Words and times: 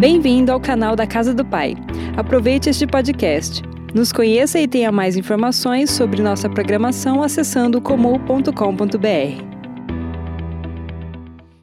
Bem-vindo 0.00 0.50
ao 0.50 0.58
canal 0.58 0.96
da 0.96 1.06
Casa 1.06 1.34
do 1.34 1.44
Pai. 1.44 1.74
Aproveite 2.16 2.70
este 2.70 2.86
podcast. 2.86 3.60
Nos 3.94 4.10
conheça 4.10 4.58
e 4.58 4.66
tenha 4.66 4.90
mais 4.90 5.14
informações 5.14 5.90
sobre 5.90 6.22
nossa 6.22 6.48
programação 6.48 7.22
acessando 7.22 7.82
comum.com.br. 7.82 9.44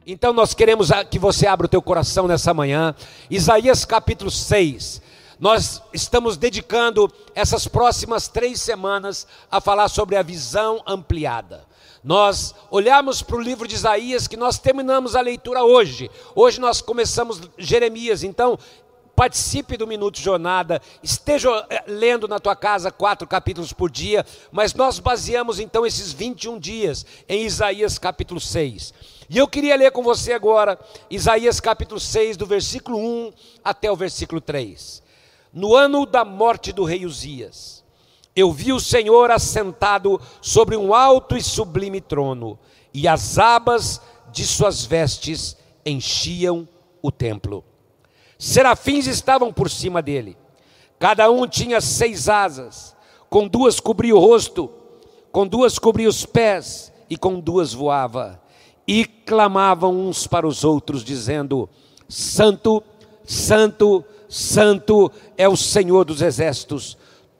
Então 0.06 0.32
nós 0.32 0.54
queremos 0.54 0.90
que 1.10 1.18
você 1.18 1.48
abra 1.48 1.66
o 1.66 1.68
teu 1.68 1.82
coração 1.82 2.28
nessa 2.28 2.54
manhã. 2.54 2.94
Isaías 3.28 3.84
capítulo 3.84 4.30
6. 4.30 5.02
Nós 5.40 5.82
estamos 5.92 6.36
dedicando 6.36 7.12
essas 7.34 7.66
próximas 7.66 8.28
três 8.28 8.60
semanas 8.60 9.26
a 9.50 9.60
falar 9.60 9.88
sobre 9.88 10.14
a 10.14 10.22
visão 10.22 10.80
ampliada. 10.86 11.66
Nós 12.02 12.54
olhamos 12.70 13.22
para 13.22 13.36
o 13.36 13.40
livro 13.40 13.66
de 13.66 13.74
Isaías, 13.74 14.28
que 14.28 14.36
nós 14.36 14.58
terminamos 14.58 15.16
a 15.16 15.20
leitura 15.20 15.64
hoje. 15.64 16.10
Hoje 16.34 16.60
nós 16.60 16.80
começamos 16.80 17.40
Jeremias, 17.58 18.22
então 18.22 18.58
participe 19.18 19.76
do 19.76 19.84
Minuto 19.84 20.20
Jornada, 20.20 20.80
esteja 21.02 21.50
eh, 21.68 21.82
lendo 21.88 22.28
na 22.28 22.38
tua 22.38 22.54
casa 22.54 22.92
quatro 22.92 23.26
capítulos 23.26 23.72
por 23.72 23.90
dia, 23.90 24.24
mas 24.52 24.74
nós 24.74 25.00
baseamos 25.00 25.58
então 25.58 25.84
esses 25.84 26.12
21 26.12 26.56
dias 26.56 27.04
em 27.28 27.44
Isaías 27.44 27.98
capítulo 27.98 28.38
6. 28.38 28.94
E 29.28 29.36
eu 29.36 29.48
queria 29.48 29.74
ler 29.74 29.90
com 29.90 30.04
você 30.04 30.32
agora 30.32 30.78
Isaías 31.10 31.58
capítulo 31.58 31.98
6, 31.98 32.36
do 32.36 32.46
versículo 32.46 32.96
1 32.96 33.32
até 33.64 33.90
o 33.90 33.96
versículo 33.96 34.40
3. 34.40 35.02
No 35.52 35.74
ano 35.74 36.06
da 36.06 36.24
morte 36.24 36.72
do 36.72 36.84
rei 36.84 37.04
Uzias, 37.04 37.77
eu 38.38 38.52
vi 38.52 38.72
o 38.72 38.78
Senhor 38.78 39.30
assentado 39.30 40.20
sobre 40.40 40.76
um 40.76 40.94
alto 40.94 41.36
e 41.36 41.42
sublime 41.42 42.00
trono, 42.00 42.58
e 42.94 43.08
as 43.08 43.36
abas 43.38 44.00
de 44.30 44.46
suas 44.46 44.84
vestes 44.84 45.56
enchiam 45.84 46.68
o 47.02 47.10
templo. 47.10 47.64
Serafins 48.38 49.06
estavam 49.06 49.52
por 49.52 49.68
cima 49.68 50.00
dele, 50.00 50.36
cada 50.98 51.28
um 51.30 51.48
tinha 51.48 51.80
seis 51.80 52.28
asas, 52.28 52.94
com 53.28 53.48
duas 53.48 53.80
cobria 53.80 54.14
o 54.14 54.20
rosto, 54.20 54.70
com 55.32 55.46
duas 55.46 55.78
cobria 55.78 56.08
os 56.08 56.24
pés, 56.24 56.92
e 57.10 57.16
com 57.16 57.40
duas 57.40 57.72
voava, 57.72 58.40
e 58.86 59.04
clamavam 59.04 60.08
uns 60.08 60.26
para 60.26 60.46
os 60.46 60.62
outros, 60.62 61.02
dizendo: 61.02 61.68
Santo, 62.08 62.82
Santo, 63.24 64.04
Santo 64.28 65.10
é 65.36 65.48
o 65.48 65.56
Senhor 65.56 66.04
dos 66.04 66.22
exércitos 66.22 66.96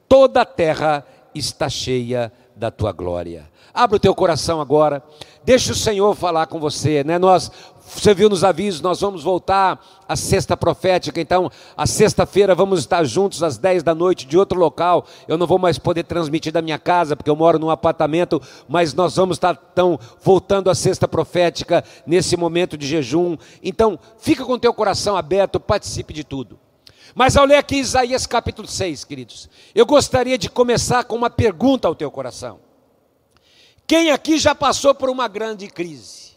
toda 0.09 0.41
a 0.41 0.45
terra 0.45 1.05
está 1.33 1.69
cheia 1.69 2.33
da 2.55 2.71
tua 2.71 2.91
glória. 2.91 3.47
Abra 3.73 3.97
o 3.97 3.99
teu 3.99 4.13
coração 4.15 4.59
agora, 4.59 5.01
deixa 5.45 5.71
o 5.71 5.75
Senhor 5.75 6.13
falar 6.15 6.47
com 6.47 6.59
você, 6.59 7.03
né? 7.03 7.19
Nós, 7.19 7.51
você 7.85 8.13
viu 8.13 8.27
nos 8.27 8.43
avisos, 8.43 8.81
nós 8.81 8.99
vamos 8.99 9.23
voltar 9.23 9.79
à 10.07 10.15
sexta 10.15 10.57
profética, 10.57 11.21
então, 11.21 11.51
a 11.77 11.85
sexta-feira 11.85 12.55
vamos 12.55 12.79
estar 12.79 13.03
juntos 13.03 13.43
às 13.43 13.57
10 13.57 13.83
da 13.83 13.93
noite 13.93 14.25
de 14.25 14.37
outro 14.37 14.59
local. 14.59 15.05
Eu 15.27 15.37
não 15.37 15.45
vou 15.45 15.59
mais 15.59 15.77
poder 15.77 16.03
transmitir 16.03 16.51
da 16.51 16.61
minha 16.61 16.79
casa, 16.79 17.15
porque 17.15 17.29
eu 17.29 17.35
moro 17.35 17.59
num 17.59 17.69
apartamento, 17.69 18.41
mas 18.67 18.93
nós 18.93 19.15
vamos 19.15 19.37
estar 19.37 19.55
tão 19.55 19.99
voltando 20.21 20.69
à 20.69 20.75
sexta 20.75 21.07
profética 21.07 21.83
nesse 22.05 22.35
momento 22.35 22.75
de 22.75 22.87
jejum. 22.87 23.37
Então, 23.63 23.99
fica 24.17 24.43
com 24.43 24.53
o 24.53 24.59
teu 24.59 24.73
coração 24.73 25.15
aberto, 25.15 25.59
participe 25.59 26.11
de 26.11 26.23
tudo. 26.23 26.59
Mas 27.15 27.35
ao 27.35 27.45
ler 27.45 27.55
aqui 27.55 27.77
Isaías 27.77 28.25
capítulo 28.25 28.67
6, 28.67 29.03
queridos, 29.03 29.49
eu 29.73 29.85
gostaria 29.85 30.37
de 30.37 30.49
começar 30.49 31.03
com 31.03 31.15
uma 31.15 31.29
pergunta 31.29 31.87
ao 31.87 31.95
teu 31.95 32.09
coração. 32.11 32.59
Quem 33.87 34.11
aqui 34.11 34.37
já 34.37 34.53
passou 34.53 34.93
por 34.93 35.09
uma 35.09 35.27
grande 35.27 35.67
crise? 35.67 36.33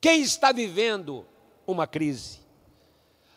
Quem 0.00 0.22
está 0.22 0.52
vivendo 0.52 1.24
uma 1.66 1.86
crise? 1.86 2.40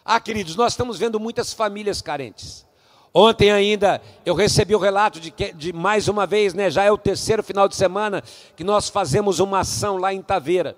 Ah, 0.03 0.19
queridos, 0.19 0.55
nós 0.55 0.73
estamos 0.73 0.97
vendo 0.97 1.19
muitas 1.19 1.53
famílias 1.53 2.01
carentes. 2.01 2.65
Ontem 3.13 3.51
ainda 3.51 4.01
eu 4.25 4.33
recebi 4.33 4.73
o 4.73 4.79
relato 4.79 5.19
de 5.19 5.31
que, 5.31 5.53
de 5.53 5.73
mais 5.73 6.07
uma 6.07 6.25
vez, 6.25 6.53
né, 6.53 6.71
já 6.71 6.83
é 6.83 6.91
o 6.91 6.97
terceiro 6.97 7.43
final 7.43 7.67
de 7.67 7.75
semana 7.75 8.23
que 8.55 8.63
nós 8.63 8.89
fazemos 8.89 9.39
uma 9.39 9.59
ação 9.59 9.97
lá 9.97 10.13
em 10.13 10.21
Taveira. 10.21 10.77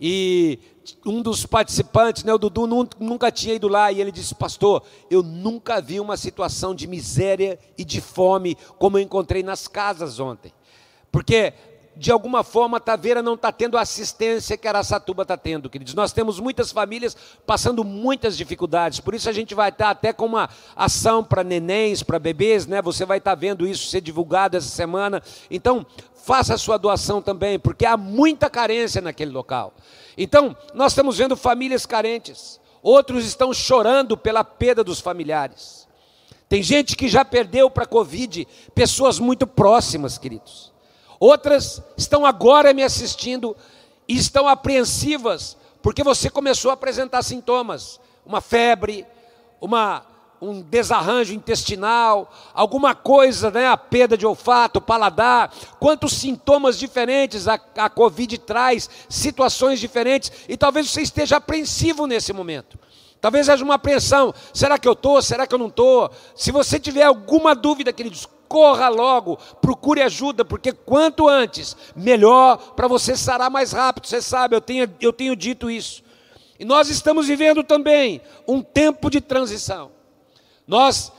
E 0.00 0.58
um 1.04 1.22
dos 1.22 1.46
participantes, 1.46 2.24
né, 2.24 2.32
o 2.32 2.38
Dudu, 2.38 2.66
nunca 2.98 3.30
tinha 3.30 3.54
ido 3.54 3.68
lá, 3.68 3.92
e 3.92 4.00
ele 4.00 4.12
disse: 4.12 4.34
Pastor, 4.34 4.82
eu 5.10 5.22
nunca 5.22 5.80
vi 5.80 6.00
uma 6.00 6.16
situação 6.16 6.74
de 6.74 6.86
miséria 6.86 7.58
e 7.76 7.84
de 7.84 8.00
fome 8.00 8.56
como 8.78 8.98
eu 8.98 9.02
encontrei 9.02 9.42
nas 9.42 9.68
casas 9.68 10.18
ontem. 10.18 10.52
Porque, 11.10 11.52
de 11.94 12.10
alguma 12.10 12.42
forma, 12.42 12.80
Taveira 12.80 13.22
não 13.22 13.34
está 13.34 13.52
tendo 13.52 13.76
a 13.76 13.82
assistência 13.82 14.56
que 14.56 14.66
Araçatuba 14.66 15.22
está 15.22 15.36
tendo, 15.36 15.68
queridos. 15.68 15.94
Nós 15.94 16.12
temos 16.12 16.40
muitas 16.40 16.72
famílias 16.72 17.16
passando 17.46 17.84
muitas 17.84 18.36
dificuldades, 18.36 19.00
por 19.00 19.14
isso 19.14 19.28
a 19.28 19.32
gente 19.32 19.54
vai 19.54 19.68
estar 19.68 19.84
tá 19.84 19.90
até 19.90 20.12
com 20.12 20.24
uma 20.24 20.48
ação 20.74 21.22
para 21.22 21.44
nenéns, 21.44 22.02
para 22.02 22.18
bebês, 22.18 22.66
né? 22.66 22.80
Você 22.80 23.04
vai 23.04 23.18
estar 23.18 23.32
tá 23.32 23.34
vendo 23.34 23.66
isso 23.66 23.88
ser 23.88 24.00
divulgado 24.00 24.56
essa 24.56 24.68
semana. 24.68 25.22
Então, 25.50 25.84
faça 26.14 26.54
a 26.54 26.58
sua 26.58 26.78
doação 26.78 27.20
também, 27.20 27.58
porque 27.58 27.84
há 27.84 27.96
muita 27.96 28.48
carência 28.48 29.02
naquele 29.02 29.30
local. 29.30 29.74
Então, 30.16 30.56
nós 30.72 30.92
estamos 30.92 31.18
vendo 31.18 31.36
famílias 31.36 31.84
carentes, 31.84 32.58
outros 32.82 33.26
estão 33.26 33.52
chorando 33.52 34.16
pela 34.16 34.42
perda 34.42 34.82
dos 34.82 34.98
familiares. 34.98 35.86
Tem 36.48 36.62
gente 36.62 36.96
que 36.96 37.08
já 37.08 37.24
perdeu 37.24 37.70
para 37.70 37.84
a 37.84 37.86
Covid 37.86 38.46
pessoas 38.74 39.18
muito 39.18 39.46
próximas, 39.46 40.16
queridos. 40.16 40.71
Outras 41.22 41.80
estão 41.96 42.26
agora 42.26 42.74
me 42.74 42.82
assistindo 42.82 43.56
e 44.08 44.16
estão 44.18 44.48
apreensivas 44.48 45.56
porque 45.80 46.02
você 46.02 46.28
começou 46.28 46.72
a 46.72 46.74
apresentar 46.74 47.22
sintomas, 47.22 48.00
uma 48.26 48.40
febre, 48.40 49.06
uma 49.60 50.04
um 50.40 50.60
desarranjo 50.60 51.32
intestinal, 51.32 52.28
alguma 52.52 52.92
coisa, 52.96 53.52
né, 53.52 53.68
a 53.68 53.76
perda 53.76 54.18
de 54.18 54.26
olfato, 54.26 54.80
paladar, 54.80 55.54
quantos 55.78 56.14
sintomas 56.14 56.76
diferentes 56.76 57.46
a, 57.46 57.60
a 57.76 57.88
Covid 57.88 58.38
traz, 58.38 58.90
situações 59.08 59.78
diferentes, 59.78 60.32
e 60.48 60.56
talvez 60.56 60.90
você 60.90 61.02
esteja 61.02 61.36
apreensivo 61.36 62.08
nesse 62.08 62.32
momento. 62.32 62.76
Talvez 63.20 63.48
haja 63.48 63.64
uma 63.64 63.74
apreensão: 63.74 64.34
será 64.52 64.76
que 64.76 64.88
eu 64.88 64.94
estou? 64.94 65.22
Será 65.22 65.46
que 65.46 65.54
eu 65.54 65.58
não 65.60 65.68
estou? 65.68 66.10
Se 66.34 66.50
você 66.50 66.80
tiver 66.80 67.04
alguma 67.04 67.54
dúvida, 67.54 67.92
queridos, 67.92 68.28
corra 68.52 68.90
logo, 68.90 69.38
procure 69.62 70.02
ajuda, 70.02 70.44
porque 70.44 70.72
quanto 70.72 71.26
antes, 71.26 71.74
melhor 71.96 72.58
para 72.76 72.86
você 72.86 73.16
sarar 73.16 73.50
mais 73.50 73.72
rápido. 73.72 74.06
Você 74.06 74.20
sabe, 74.20 74.54
eu 74.54 74.60
tenho, 74.60 74.94
eu 75.00 75.10
tenho 75.10 75.34
dito 75.34 75.70
isso. 75.70 76.04
E 76.60 76.64
nós 76.66 76.90
estamos 76.90 77.26
vivendo 77.26 77.64
também 77.64 78.20
um 78.46 78.60
tempo 78.60 79.08
de 79.08 79.22
transição. 79.22 79.90
Nós, 80.66 81.10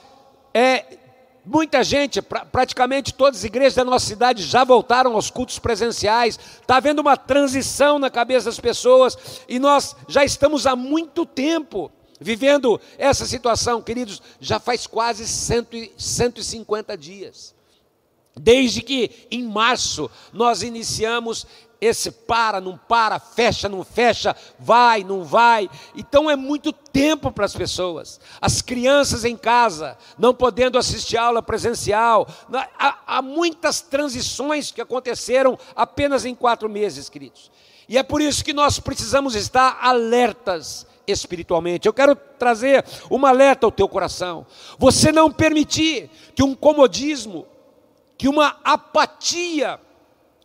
é, 0.54 1.00
muita 1.44 1.84
gente, 1.84 2.22
pra, 2.22 2.46
praticamente 2.46 3.12
todas 3.12 3.40
as 3.40 3.44
igrejas 3.46 3.74
da 3.74 3.84
nossa 3.84 4.06
cidade 4.06 4.44
já 4.44 4.64
voltaram 4.64 5.16
aos 5.16 5.32
cultos 5.32 5.58
presenciais, 5.58 6.40
está 6.62 6.78
havendo 6.78 7.02
uma 7.02 7.18
transição 7.18 7.98
na 7.98 8.12
cabeça 8.12 8.46
das 8.46 8.60
pessoas, 8.60 9.18
e 9.50 9.58
nós 9.58 9.96
já 10.08 10.24
estamos 10.24 10.68
há 10.68 10.76
muito 10.76 11.26
tempo 11.26 11.92
vivendo 12.24 12.80
essa 12.98 13.26
situação, 13.26 13.82
queridos, 13.82 14.22
já 14.40 14.60
faz 14.60 14.88
quase 14.88 15.28
cento, 15.28 15.78
150 15.98 16.98
dias. 16.98 17.54
Desde 18.36 18.82
que 18.82 19.28
em 19.30 19.44
março 19.44 20.10
nós 20.32 20.64
iniciamos 20.64 21.46
esse 21.80 22.10
para, 22.10 22.62
não 22.62 22.78
para, 22.78 23.20
fecha, 23.20 23.68
não 23.68 23.84
fecha, 23.84 24.36
vai, 24.58 25.04
não 25.04 25.24
vai. 25.24 25.70
Então 25.94 26.30
é 26.30 26.36
muito 26.36 26.72
tempo 26.72 27.32
para 27.32 27.46
as 27.46 27.54
pessoas. 27.54 28.20
As 28.42 28.62
crianças 28.62 29.26
em 29.26 29.36
casa, 29.36 29.98
não 30.18 30.34
podendo 30.34 30.78
assistir 30.78 31.18
aula 31.18 31.44
presencial. 31.44 32.28
Há, 32.80 33.00
há 33.06 33.22
muitas 33.22 33.82
transições 33.82 34.72
que 34.72 34.82
aconteceram 34.82 35.60
apenas 35.76 36.24
em 36.24 36.34
quatro 36.34 36.70
meses, 36.70 37.10
queridos. 37.10 37.52
E 37.88 37.98
é 37.98 38.04
por 38.04 38.22
isso 38.22 38.46
que 38.46 38.54
nós 38.54 38.80
precisamos 38.80 39.36
estar 39.36 39.78
alertas 39.82 40.88
espiritualmente. 41.08 41.88
Eu 41.88 41.94
quero 41.94 42.16
trazer 42.16 42.84
uma 43.10 43.30
alerta 43.30 43.66
ao 43.66 43.72
teu 43.72 43.88
coração. 43.88 44.46
Você 44.78 45.12
não 45.12 45.32
permitir 45.32 46.10
que 46.36 46.44
um 46.44 46.56
comodismo, 46.56 47.46
que 48.18 48.28
uma 48.28 48.58
apatia, 48.64 49.80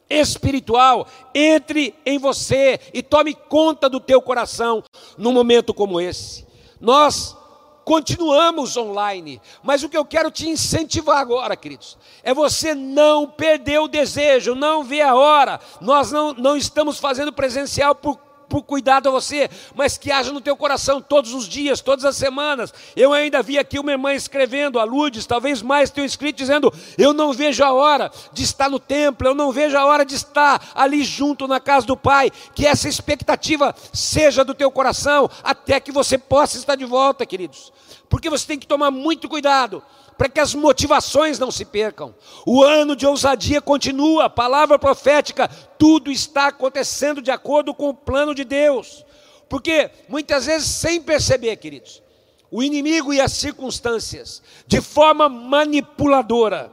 espiritual 0.09 1.07
entre 1.35 1.95
em 2.05 2.19
você 2.19 2.81
e 2.95 3.03
tome 3.03 3.35
conta 3.35 3.89
do 3.89 4.01
teu 4.01 4.23
coração 4.23 4.83
num 5.17 5.33
momento 5.33 5.75
como 5.75 6.01
esse. 6.01 6.47
Nós 6.81 7.37
continuamos 7.85 8.77
online, 8.77 9.41
mas 9.63 9.83
o 9.83 9.89
que 9.89 9.97
eu 9.97 10.05
quero 10.05 10.31
te 10.31 10.49
incentivar 10.49 11.19
agora, 11.19 11.57
queridos, 11.57 11.97
é 12.23 12.35
você 12.35 12.75
não 12.75 13.27
perder 13.27 13.81
o 13.81 13.89
desejo, 13.89 14.55
não 14.55 14.85
ver 14.85 15.03
a 15.03 15.15
hora. 15.15 15.61
Nós 15.81 16.13
não, 16.13 16.35
não 16.35 16.57
estamos 16.57 16.99
fazendo 16.99 17.33
presencial 17.33 17.95
por 17.95 18.19
por 18.49 18.63
cuidado 18.63 19.09
a 19.09 19.13
você, 19.13 19.49
mas 19.75 19.99
que 19.99 20.11
haja 20.11 20.33
no 20.33 20.41
teu 20.41 20.57
coração 20.57 21.01
todos 21.01 21.35
os 21.35 21.49
dias, 21.49 21.81
todas 21.81 22.05
as 22.05 22.17
semanas. 22.17 22.73
Eu 22.97 23.13
ainda 23.13 23.43
vi 23.43 23.59
aqui 23.59 23.79
uma 23.79 23.93
irmã 23.93 24.15
escrevendo, 24.15 24.79
a 24.79 24.85
Lourdes, 24.85 25.27
talvez 25.27 25.63
mais 25.63 25.91
tenham 25.91 26.07
escrito, 26.07 26.37
dizendo: 26.37 26.73
Eu 26.97 27.13
não 27.13 27.33
vejo 27.33 27.63
a 27.63 27.73
hora 27.73 28.11
de 28.33 28.43
estar 28.43 28.71
no 28.71 28.79
templo, 28.79 29.29
eu 29.29 29.35
não 29.35 29.53
vejo 29.53 29.77
a 29.77 29.85
hora 29.85 30.05
de 30.05 30.15
estar 30.15 30.71
ali 30.75 31.05
junto 31.05 31.47
na 31.47 31.61
casa 31.61 31.87
do 31.87 31.97
Pai. 31.97 32.31
Que 32.55 32.67
essa 32.67 32.89
expectativa 32.89 33.75
seja 33.93 34.45
do 34.45 34.55
teu 34.55 34.71
coração, 34.71 35.31
até 35.43 35.79
que 35.81 35.93
você 35.93 36.17
possa 36.17 36.57
estar 36.57 36.75
de 36.75 36.85
volta, 36.85 37.27
queridos. 37.27 37.73
Porque 38.09 38.31
você 38.31 38.47
tem 38.47 38.59
que 38.59 38.67
tomar 38.67 38.91
muito 38.91 39.29
cuidado 39.29 39.83
para 40.19 40.29
que 40.29 40.41
as 40.41 40.53
motivações 40.53 41.39
não 41.39 41.49
se 41.49 41.65
percam. 41.65 42.13
O 42.45 42.65
ano 42.65 42.97
de 42.97 43.07
ousadia 43.07 43.63
continua, 43.63 44.29
palavra 44.29 44.77
profética, 44.77 45.49
tudo 45.79 46.11
está 46.11 46.49
acontecendo 46.49 47.23
de 47.23 47.31
acordo 47.31 47.73
com 47.73 47.91
o 47.91 47.95
plano 47.95 48.35
de 48.35 48.43
Deus. 48.43 49.07
Porque 49.49 49.93
muitas 50.09 50.47
vezes, 50.47 50.69
sem 50.69 51.01
perceber, 51.01 51.57
queridos, 51.57 52.03
o 52.51 52.65
inimigo 52.65 53.15
e 53.15 53.21
as 53.21 53.33
circunstâncias, 53.33 54.43
de 54.67 54.81
forma 54.81 55.29
manipuladora, 55.29 56.73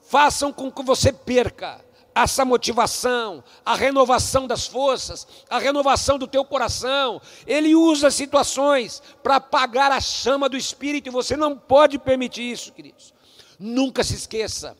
façam 0.00 0.50
com 0.50 0.72
que 0.72 0.82
você 0.82 1.12
perca 1.12 1.84
essa 2.14 2.44
motivação, 2.44 3.42
a 3.64 3.74
renovação 3.74 4.46
das 4.46 4.66
forças, 4.66 5.26
a 5.48 5.58
renovação 5.58 6.18
do 6.18 6.26
teu 6.26 6.44
coração. 6.44 7.20
Ele 7.46 7.74
usa 7.74 8.10
situações 8.10 9.02
para 9.22 9.36
apagar 9.36 9.92
a 9.92 10.00
chama 10.00 10.48
do 10.48 10.56
espírito 10.56 11.08
e 11.08 11.12
você 11.12 11.36
não 11.36 11.56
pode 11.56 11.98
permitir 11.98 12.50
isso, 12.50 12.72
queridos. 12.72 13.14
Nunca 13.58 14.02
se 14.02 14.14
esqueça. 14.14 14.76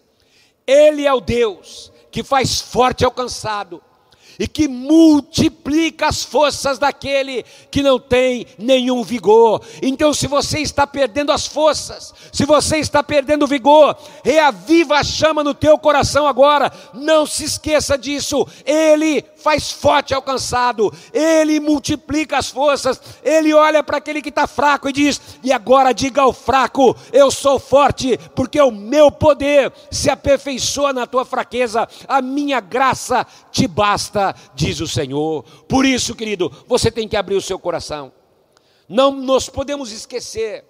Ele 0.66 1.06
é 1.06 1.12
o 1.12 1.20
Deus 1.20 1.92
que 2.10 2.22
faz 2.22 2.60
forte 2.60 3.04
ao 3.04 3.10
cansado 3.10 3.82
e 4.40 4.48
que 4.48 4.66
multiplica 4.66 6.08
as 6.08 6.24
forças 6.24 6.78
daquele 6.78 7.44
que 7.70 7.82
não 7.82 8.00
tem 8.00 8.46
nenhum 8.58 9.04
vigor. 9.04 9.60
Então, 9.82 10.14
se 10.14 10.26
você 10.26 10.60
está 10.60 10.86
perdendo 10.86 11.30
as 11.30 11.46
forças, 11.46 12.14
se 12.32 12.46
você 12.46 12.78
está 12.78 13.02
perdendo 13.02 13.42
o 13.42 13.46
vigor, 13.46 13.94
reaviva 14.24 14.96
a 14.96 15.04
chama 15.04 15.44
no 15.44 15.52
teu 15.52 15.76
coração 15.76 16.26
agora. 16.26 16.72
Não 16.94 17.26
se 17.26 17.44
esqueça 17.44 17.98
disso. 17.98 18.46
Ele 18.64 19.22
faz 19.36 19.72
forte 19.72 20.14
ao 20.14 20.22
cansado, 20.22 20.92
ele 21.12 21.58
multiplica 21.58 22.38
as 22.38 22.48
forças, 22.48 23.00
ele 23.22 23.52
olha 23.54 23.82
para 23.82 23.96
aquele 23.96 24.22
que 24.22 24.28
está 24.28 24.46
fraco 24.46 24.88
e 24.88 24.92
diz: 24.92 25.20
E 25.42 25.52
agora 25.52 25.92
diga 25.92 26.22
ao 26.22 26.32
fraco: 26.32 26.96
Eu 27.12 27.30
sou 27.30 27.58
forte, 27.58 28.18
porque 28.34 28.60
o 28.60 28.70
meu 28.70 29.10
poder 29.10 29.72
se 29.90 30.10
aperfeiçoa 30.10 30.92
na 30.92 31.06
tua 31.06 31.24
fraqueza, 31.24 31.88
a 32.06 32.20
minha 32.22 32.60
graça 32.60 33.26
te 33.50 33.66
basta, 33.66 34.29
diz 34.54 34.80
o 34.80 34.88
Senhor. 34.88 35.42
Por 35.68 35.84
isso, 35.84 36.14
querido, 36.14 36.50
você 36.66 36.90
tem 36.90 37.08
que 37.08 37.16
abrir 37.16 37.36
o 37.36 37.42
seu 37.42 37.58
coração. 37.58 38.12
Não 38.88 39.12
nos 39.12 39.48
podemos 39.48 39.92
esquecer 39.92 40.64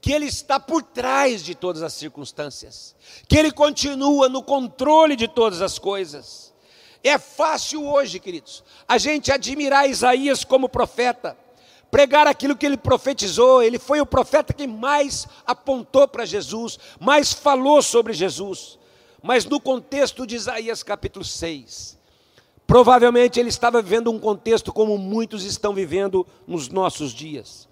que 0.00 0.12
Ele 0.12 0.26
está 0.26 0.58
por 0.60 0.82
trás 0.82 1.44
de 1.44 1.54
todas 1.54 1.82
as 1.82 1.92
circunstâncias, 1.92 2.94
que 3.28 3.36
Ele 3.36 3.50
continua 3.50 4.28
no 4.28 4.42
controle 4.42 5.16
de 5.16 5.28
todas 5.28 5.60
as 5.60 5.78
coisas. 5.78 6.54
É 7.02 7.18
fácil 7.18 7.86
hoje, 7.86 8.18
queridos, 8.18 8.64
a 8.86 8.98
gente 8.98 9.30
admirar 9.30 9.88
Isaías 9.88 10.44
como 10.44 10.68
profeta, 10.68 11.36
pregar 11.90 12.26
aquilo 12.26 12.56
que 12.56 12.66
ele 12.66 12.76
profetizou. 12.76 13.62
Ele 13.62 13.78
foi 13.78 14.00
o 14.00 14.06
profeta 14.06 14.52
que 14.52 14.66
mais 14.66 15.26
apontou 15.46 16.08
para 16.08 16.24
Jesus, 16.24 16.78
mais 17.00 17.32
falou 17.32 17.82
sobre 17.82 18.12
Jesus. 18.12 18.78
Mas 19.22 19.44
no 19.44 19.60
contexto 19.60 20.26
de 20.26 20.36
Isaías 20.36 20.82
capítulo 20.82 21.24
6, 21.24 21.97
provavelmente 22.68 23.40
ele 23.40 23.48
estava 23.48 23.80
vivendo 23.80 24.12
um 24.12 24.18
contexto 24.20 24.74
como 24.74 24.98
muitos 24.98 25.42
estão 25.42 25.72
vivendo 25.72 26.26
nos 26.46 26.68
nossos 26.68 27.12
dias. 27.14 27.66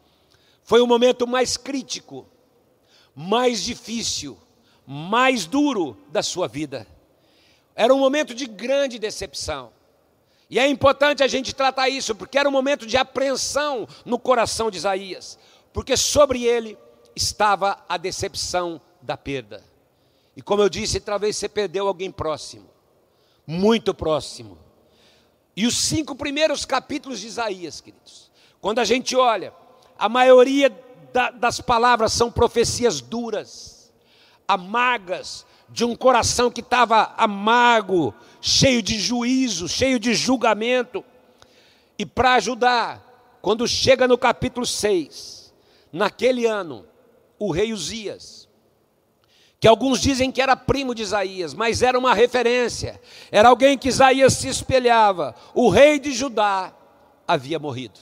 Foi 0.65 0.81
o 0.81 0.87
momento 0.87 1.27
mais 1.27 1.59
crítico, 1.59 2.27
mais 3.15 3.63
difícil, 3.63 4.39
mais 4.87 5.45
duro 5.45 5.99
da 6.09 6.23
sua 6.23 6.49
vida. 6.49 6.87
Era 7.75 7.95
um 7.95 7.99
momento 7.99 8.35
de 8.35 8.47
grande 8.47 8.99
decepção. 8.99 9.71
E 10.49 10.59
é 10.59 10.67
importante 10.67 11.23
a 11.23 11.29
gente 11.29 11.55
tratar 11.55 11.91
isso, 11.91 12.15
porque 12.15 12.39
era 12.39 12.49
um 12.49 12.53
momento 12.53 12.87
de 12.87 12.97
apreensão 12.97 13.87
no 14.03 14.19
coração 14.19 14.71
de 14.71 14.79
Isaías, 14.79 15.39
porque 15.75 15.95
sobre 15.95 16.45
ele 16.45 16.79
estava 17.15 17.85
a 17.87 17.99
decepção 17.99 18.81
da 19.03 19.17
perda. 19.17 19.63
E 20.35 20.41
como 20.41 20.63
eu 20.63 20.71
disse, 20.71 21.01
talvez 21.01 21.37
você 21.37 21.51
perdeu 21.51 21.87
alguém 21.87 22.11
próximo, 22.11 22.71
muito 23.47 23.93
próximo. 23.93 24.65
E 25.57 25.67
os 25.67 25.77
cinco 25.77 26.15
primeiros 26.15 26.67
capítulos 26.67 27.21
de 27.21 27.29
Isaías, 27.29 27.81
queridos, 27.81 28.31
quando 28.61 28.79
a 28.79 28.85
gente 28.85 29.17
olha, 29.17 29.55
a 29.99 30.09
maioria 30.09 30.71
da, 31.13 31.31
das 31.31 31.61
palavras 31.61 32.13
são 32.13 32.31
profecias 32.31 33.01
duras, 33.01 33.91
amargas, 34.47 35.47
de 35.69 35.85
um 35.85 35.97
coração 35.97 36.51
que 36.51 36.61
estava 36.61 37.15
amargo, 37.17 38.15
cheio 38.41 38.83
de 38.83 38.99
juízo, 38.99 39.69
cheio 39.69 39.99
de 39.99 40.15
julgamento. 40.15 41.05
E 41.99 42.05
para 42.05 42.35
ajudar, 42.35 43.39
quando 43.41 43.67
chega 43.67 44.07
no 44.07 44.19
capítulo 44.19 44.67
6, 44.67 45.53
naquele 45.93 46.47
ano, 46.47 46.85
o 47.39 47.51
rei 47.51 47.73
Uzias, 47.73 48.46
que 49.67 49.69
alguns 49.69 50.01
dizem 50.01 50.31
que 50.31 50.41
era 50.41 50.55
primo 50.55 50.95
de 50.95 51.03
Isaías, 51.03 51.53
mas 51.53 51.83
era 51.83 51.99
uma 51.99 52.15
referência, 52.15 53.01
era 53.33 53.49
alguém 53.49 53.77
que 53.77 53.89
Isaías 53.89 54.35
se 54.35 54.47
espelhava, 54.47 55.35
o 55.53 55.69
rei 55.69 55.99
de 55.99 56.13
Judá 56.13 56.73
havia 57.27 57.59
morrido. 57.59 57.99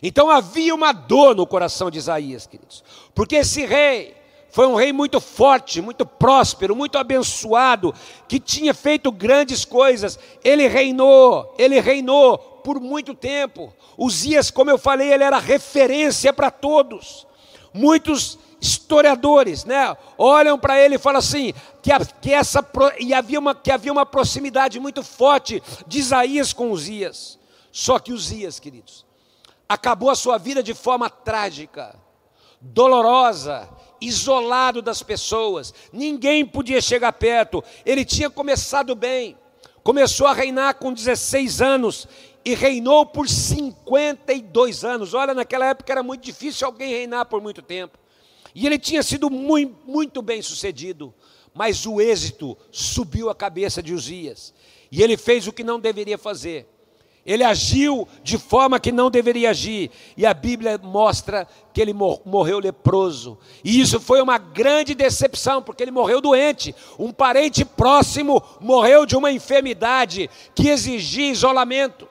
Então 0.00 0.30
havia 0.30 0.72
uma 0.72 0.92
dor 0.92 1.34
no 1.34 1.44
coração 1.44 1.90
de 1.90 1.98
Isaías, 1.98 2.46
queridos, 2.46 2.84
porque 3.16 3.34
esse 3.34 3.66
rei 3.66 4.14
foi 4.52 4.68
um 4.68 4.76
rei 4.76 4.92
muito 4.92 5.20
forte, 5.20 5.82
muito 5.82 6.06
próspero, 6.06 6.76
muito 6.76 6.98
abençoado, 6.98 7.92
que 8.28 8.38
tinha 8.38 8.72
feito 8.72 9.10
grandes 9.10 9.64
coisas. 9.64 10.16
Ele 10.44 10.68
reinou, 10.68 11.52
ele 11.58 11.80
reinou 11.80 12.38
por 12.38 12.78
muito 12.78 13.12
tempo. 13.12 13.74
Uzias, 13.98 14.52
como 14.52 14.70
eu 14.70 14.78
falei, 14.78 15.12
ele 15.12 15.24
era 15.24 15.40
referência 15.40 16.32
para 16.32 16.48
todos. 16.48 17.26
Muitos 17.74 18.38
historiadores, 18.60 19.64
né, 19.64 19.96
olham 20.16 20.58
para 20.58 20.80
ele 20.80 20.94
e 20.94 20.98
falam 20.98 21.18
assim 21.18 21.52
que, 21.82 21.90
que 22.20 22.32
essa 22.32 22.66
e 22.98 23.12
havia 23.12 23.38
uma 23.38 23.54
que 23.54 23.70
havia 23.70 23.92
uma 23.92 24.06
proximidade 24.06 24.80
muito 24.80 25.02
forte 25.02 25.62
de 25.86 25.98
Isaías 25.98 26.52
com 26.52 26.70
Uzias. 26.70 27.38
Só 27.70 27.98
que 27.98 28.12
Uzias, 28.12 28.58
queridos, 28.58 29.04
acabou 29.68 30.10
a 30.10 30.14
sua 30.14 30.38
vida 30.38 30.62
de 30.62 30.72
forma 30.72 31.10
trágica, 31.10 31.94
dolorosa, 32.60 33.68
isolado 34.00 34.80
das 34.80 35.02
pessoas, 35.02 35.74
ninguém 35.92 36.44
podia 36.44 36.80
chegar 36.80 37.12
perto. 37.12 37.62
Ele 37.84 38.04
tinha 38.04 38.30
começado 38.30 38.94
bem, 38.94 39.36
começou 39.82 40.26
a 40.26 40.32
reinar 40.32 40.76
com 40.76 40.92
16 40.92 41.60
anos 41.60 42.08
e 42.44 42.54
reinou 42.54 43.04
por 43.04 43.28
52 43.28 44.84
anos. 44.84 45.14
Olha, 45.14 45.34
naquela 45.34 45.66
época 45.66 45.92
era 45.92 46.02
muito 46.02 46.22
difícil 46.22 46.66
alguém 46.66 46.90
reinar 46.90 47.26
por 47.26 47.40
muito 47.40 47.60
tempo. 47.60 47.98
E 48.56 48.66
ele 48.66 48.78
tinha 48.78 49.02
sido 49.02 49.28
muito, 49.28 49.76
muito 49.86 50.22
bem 50.22 50.40
sucedido, 50.40 51.12
mas 51.52 51.84
o 51.84 52.00
êxito 52.00 52.56
subiu 52.72 53.28
a 53.28 53.34
cabeça 53.34 53.82
de 53.82 53.92
Uzias. 53.92 54.54
E 54.90 55.02
ele 55.02 55.18
fez 55.18 55.46
o 55.46 55.52
que 55.52 55.62
não 55.62 55.78
deveria 55.78 56.16
fazer. 56.16 56.66
Ele 57.26 57.44
agiu 57.44 58.08
de 58.22 58.38
forma 58.38 58.80
que 58.80 58.90
não 58.90 59.10
deveria 59.10 59.50
agir. 59.50 59.90
E 60.16 60.24
a 60.24 60.32
Bíblia 60.32 60.78
mostra 60.78 61.46
que 61.74 61.82
ele 61.82 61.92
morreu 61.92 62.58
leproso. 62.58 63.36
E 63.62 63.78
isso 63.78 64.00
foi 64.00 64.22
uma 64.22 64.38
grande 64.38 64.94
decepção, 64.94 65.62
porque 65.62 65.82
ele 65.82 65.90
morreu 65.90 66.22
doente. 66.22 66.74
Um 66.98 67.12
parente 67.12 67.62
próximo 67.62 68.42
morreu 68.58 69.04
de 69.04 69.16
uma 69.16 69.30
enfermidade 69.30 70.30
que 70.54 70.70
exigia 70.70 71.30
isolamento 71.30 72.08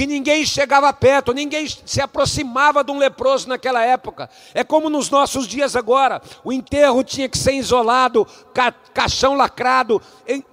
que 0.00 0.06
ninguém 0.06 0.46
chegava 0.46 0.90
perto, 0.94 1.34
ninguém 1.34 1.66
se 1.68 2.00
aproximava 2.00 2.82
de 2.82 2.90
um 2.90 2.96
leproso 2.96 3.46
naquela 3.46 3.84
época. 3.84 4.30
É 4.54 4.64
como 4.64 4.88
nos 4.88 5.10
nossos 5.10 5.46
dias 5.46 5.76
agora, 5.76 6.22
o 6.42 6.50
enterro 6.50 7.04
tinha 7.04 7.28
que 7.28 7.36
ser 7.36 7.52
isolado, 7.52 8.26
ca 8.54 8.72
caixão 8.72 9.34
lacrado, 9.34 10.00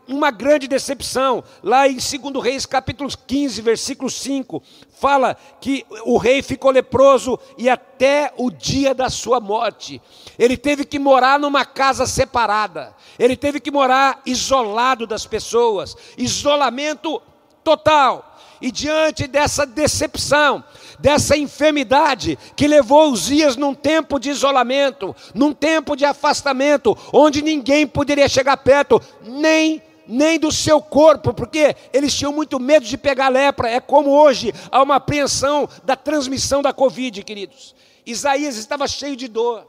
uma 0.06 0.32
grande 0.32 0.68
decepção. 0.68 1.42
Lá 1.64 1.88
em 1.88 1.96
2 1.96 2.44
Reis, 2.44 2.66
capítulo 2.66 3.10
15, 3.26 3.62
versículo 3.62 4.10
5, 4.10 4.62
fala 5.00 5.38
que 5.62 5.86
o 6.04 6.18
rei 6.18 6.42
ficou 6.42 6.70
leproso 6.70 7.40
e 7.58 7.70
até 7.70 8.34
o 8.36 8.52
dia 8.52 8.94
da 8.94 9.10
sua 9.10 9.40
morte. 9.40 10.02
Ele 10.38 10.58
teve 10.58 10.84
que 10.84 11.00
morar 11.00 11.40
numa 11.40 11.64
casa 11.64 12.06
separada, 12.06 12.94
ele 13.18 13.38
teve 13.38 13.62
que 13.62 13.72
morar 13.72 14.22
isolado 14.26 15.08
das 15.08 15.26
pessoas, 15.26 15.96
isolamento 16.18 17.22
total. 17.64 18.27
E 18.62 18.72
diante 18.72 19.28
dessa 19.28 19.66
decepção, 19.66 20.64
dessa 21.00 21.38
enfermidade 21.38 22.38
que 22.56 22.68
levou 22.68 23.12
os 23.12 23.28
dias 23.28 23.56
num 23.56 23.74
tempo 23.74 24.20
de 24.20 24.30
isolamento, 24.30 25.16
num 25.34 25.54
tempo 25.54 25.96
de 25.96 26.06
afastamento, 26.06 26.98
onde 27.14 27.42
ninguém 27.42 27.86
poderia 27.86 28.28
chegar 28.28 28.58
perto, 28.58 29.02
nem 29.24 29.82
nem 30.10 30.40
do 30.40 30.52
seu 30.52 30.82
corpo, 30.82 31.34
porque 31.34 31.76
eles 31.92 32.16
tinham 32.16 32.32
muito 32.32 32.60
medo 32.60 32.86
de 32.86 32.98
pegar 32.98 33.28
lepra. 33.28 33.70
É 33.70 33.80
como 33.80 34.10
hoje 34.10 34.54
há 34.72 34.82
uma 34.82 34.96
apreensão 34.96 35.68
da 35.84 35.98
transmissão 35.98 36.62
da 36.62 36.72
Covid, 36.72 37.22
queridos. 37.24 37.76
Isaías 38.06 38.56
estava 38.56 38.88
cheio 38.88 39.18
de 39.18 39.28
dor, 39.28 39.68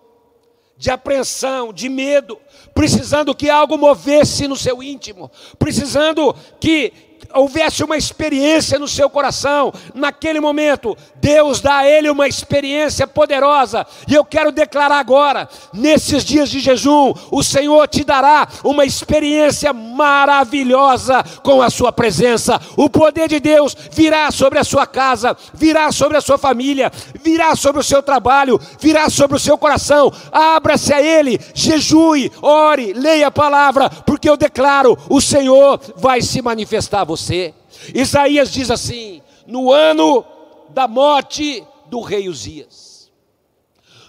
de 0.76 0.92
apreensão, 0.92 1.72
de 1.72 1.88
medo, 1.88 2.38
precisando 2.72 3.34
que 3.34 3.50
algo 3.50 3.76
movesse 3.76 4.46
no 4.46 4.56
seu 4.56 4.80
íntimo, 4.80 5.28
precisando 5.58 6.32
que 6.60 6.92
houvesse 7.34 7.84
uma 7.84 7.96
experiência 7.96 8.78
no 8.78 8.88
seu 8.88 9.10
coração, 9.10 9.72
naquele 9.94 10.40
momento, 10.40 10.96
Deus 11.16 11.60
dá 11.60 11.78
a 11.78 11.88
ele 11.88 12.10
uma 12.10 12.26
experiência 12.26 13.06
poderosa, 13.06 13.86
e 14.06 14.14
eu 14.14 14.24
quero 14.24 14.50
declarar 14.50 14.98
agora, 14.98 15.48
nesses 15.72 16.24
dias 16.24 16.48
de 16.48 16.60
jejum, 16.60 17.12
o 17.30 17.42
Senhor 17.42 17.86
te 17.88 18.04
dará 18.04 18.48
uma 18.64 18.84
experiência 18.84 19.72
maravilhosa 19.72 21.22
com 21.42 21.60
a 21.60 21.70
sua 21.70 21.92
presença. 21.92 22.60
O 22.76 22.88
poder 22.88 23.28
de 23.28 23.40
Deus 23.40 23.76
virá 23.92 24.30
sobre 24.30 24.58
a 24.58 24.64
sua 24.64 24.86
casa, 24.86 25.36
virá 25.52 25.92
sobre 25.92 26.16
a 26.16 26.20
sua 26.20 26.38
família, 26.38 26.90
virá 27.22 27.54
sobre 27.54 27.80
o 27.80 27.84
seu 27.84 28.02
trabalho, 28.02 28.60
virá 28.80 29.10
sobre 29.10 29.36
o 29.36 29.40
seu 29.40 29.58
coração. 29.58 30.12
Abra-se 30.32 30.92
a 30.92 31.02
ele, 31.02 31.38
jejue, 31.54 32.32
ore, 32.40 32.92
leia 32.92 33.26
a 33.26 33.30
palavra, 33.30 33.90
porque 33.90 34.28
eu 34.28 34.36
declaro, 34.36 34.98
o 35.08 35.20
Senhor 35.20 35.80
vai 35.96 36.22
se 36.22 36.40
manifestar 36.40 37.02
a 37.02 37.04
você 37.04 37.17
você. 37.18 37.54
Isaías 37.94 38.50
diz 38.50 38.70
assim: 38.70 39.22
no 39.46 39.72
ano 39.72 40.24
da 40.70 40.86
morte 40.86 41.64
do 41.86 42.00
rei 42.00 42.28
Uzias, 42.28 43.10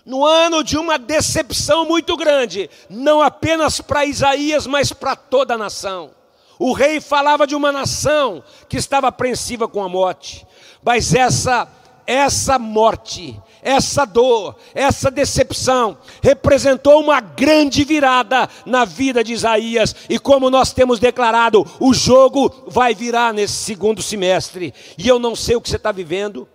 no 0.05 0.25
ano 0.25 0.63
de 0.63 0.77
uma 0.77 0.97
decepção 0.97 1.85
muito 1.85 2.15
grande, 2.15 2.69
não 2.89 3.21
apenas 3.21 3.81
para 3.81 4.05
Isaías, 4.05 4.65
mas 4.65 4.91
para 4.91 5.15
toda 5.15 5.53
a 5.53 5.57
nação. 5.57 6.11
O 6.57 6.73
rei 6.73 6.99
falava 6.99 7.47
de 7.47 7.55
uma 7.55 7.71
nação 7.71 8.43
que 8.67 8.77
estava 8.77 9.07
apreensiva 9.07 9.67
com 9.67 9.81
a 9.81 9.87
morte, 9.87 10.45
mas 10.83 11.13
essa 11.13 11.67
essa 12.05 12.57
morte 12.57 13.39
essa 13.61 14.05
dor, 14.05 14.55
essa 14.73 15.11
decepção 15.11 15.97
representou 16.21 17.01
uma 17.01 17.19
grande 17.19 17.83
virada 17.83 18.49
na 18.65 18.85
vida 18.85 19.23
de 19.23 19.33
Isaías, 19.33 19.95
e 20.09 20.17
como 20.17 20.49
nós 20.49 20.71
temos 20.71 20.99
declarado, 20.99 21.65
o 21.79 21.93
jogo 21.93 22.51
vai 22.67 22.93
virar 22.93 23.33
nesse 23.33 23.53
segundo 23.53 24.01
semestre. 24.01 24.73
E 24.97 25.07
eu 25.07 25.19
não 25.19 25.35
sei 25.35 25.55
o 25.55 25.61
que 25.61 25.69
você 25.69 25.75
está 25.75 25.91
vivendo, 25.91 26.47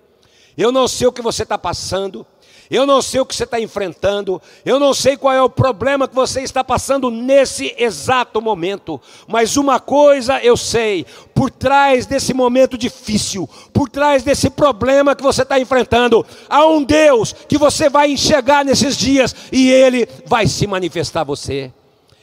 eu 0.56 0.70
não 0.70 0.86
sei 0.86 1.06
o 1.06 1.12
que 1.12 1.22
você 1.22 1.42
está 1.42 1.58
passando, 1.58 2.26
eu 2.70 2.86
não 2.86 3.02
sei 3.02 3.20
o 3.20 3.26
que 3.26 3.34
você 3.34 3.44
está 3.44 3.60
enfrentando, 3.60 4.40
eu 4.64 4.78
não 4.80 4.94
sei 4.94 5.16
qual 5.16 5.34
é 5.34 5.42
o 5.42 5.50
problema 5.50 6.08
que 6.08 6.14
você 6.14 6.40
está 6.40 6.64
passando 6.64 7.10
nesse 7.10 7.74
exato 7.78 8.40
momento, 8.40 9.00
mas 9.28 9.56
uma 9.56 9.78
coisa 9.78 10.42
eu 10.42 10.56
sei: 10.56 11.04
por 11.34 11.50
trás 11.50 12.06
desse 12.06 12.32
momento 12.32 12.78
difícil, 12.78 13.48
por 13.72 13.88
trás 13.88 14.22
desse 14.22 14.48
problema 14.48 15.14
que 15.14 15.22
você 15.22 15.42
está 15.42 15.60
enfrentando, 15.60 16.24
há 16.48 16.66
um 16.66 16.82
Deus 16.82 17.32
que 17.32 17.58
você 17.58 17.90
vai 17.90 18.10
enxergar 18.10 18.64
nesses 18.64 18.96
dias 18.96 19.34
e 19.52 19.70
Ele 19.70 20.08
vai 20.26 20.46
se 20.46 20.66
manifestar 20.66 21.20
a 21.20 21.24
você. 21.24 21.72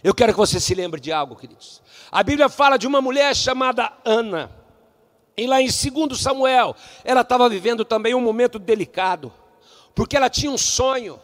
Eu 0.03 0.15
quero 0.15 0.33
que 0.33 0.39
você 0.39 0.59
se 0.59 0.73
lembre 0.73 0.99
de 0.99 1.11
algo, 1.11 1.35
queridos. 1.35 1.81
A 2.11 2.23
Bíblia 2.23 2.49
fala 2.49 2.77
de 2.77 2.87
uma 2.87 2.99
mulher 2.99 3.35
chamada 3.35 3.93
Ana. 4.03 4.49
E 5.37 5.45
lá 5.45 5.61
em 5.61 5.67
2 5.67 6.19
Samuel, 6.19 6.75
ela 7.05 7.21
estava 7.21 7.47
vivendo 7.47 7.85
também 7.85 8.13
um 8.15 8.19
momento 8.19 8.57
delicado 8.59 9.31
porque 9.93 10.15
ela 10.15 10.29
tinha 10.29 10.51
um 10.51 10.57
sonho, 10.57 11.19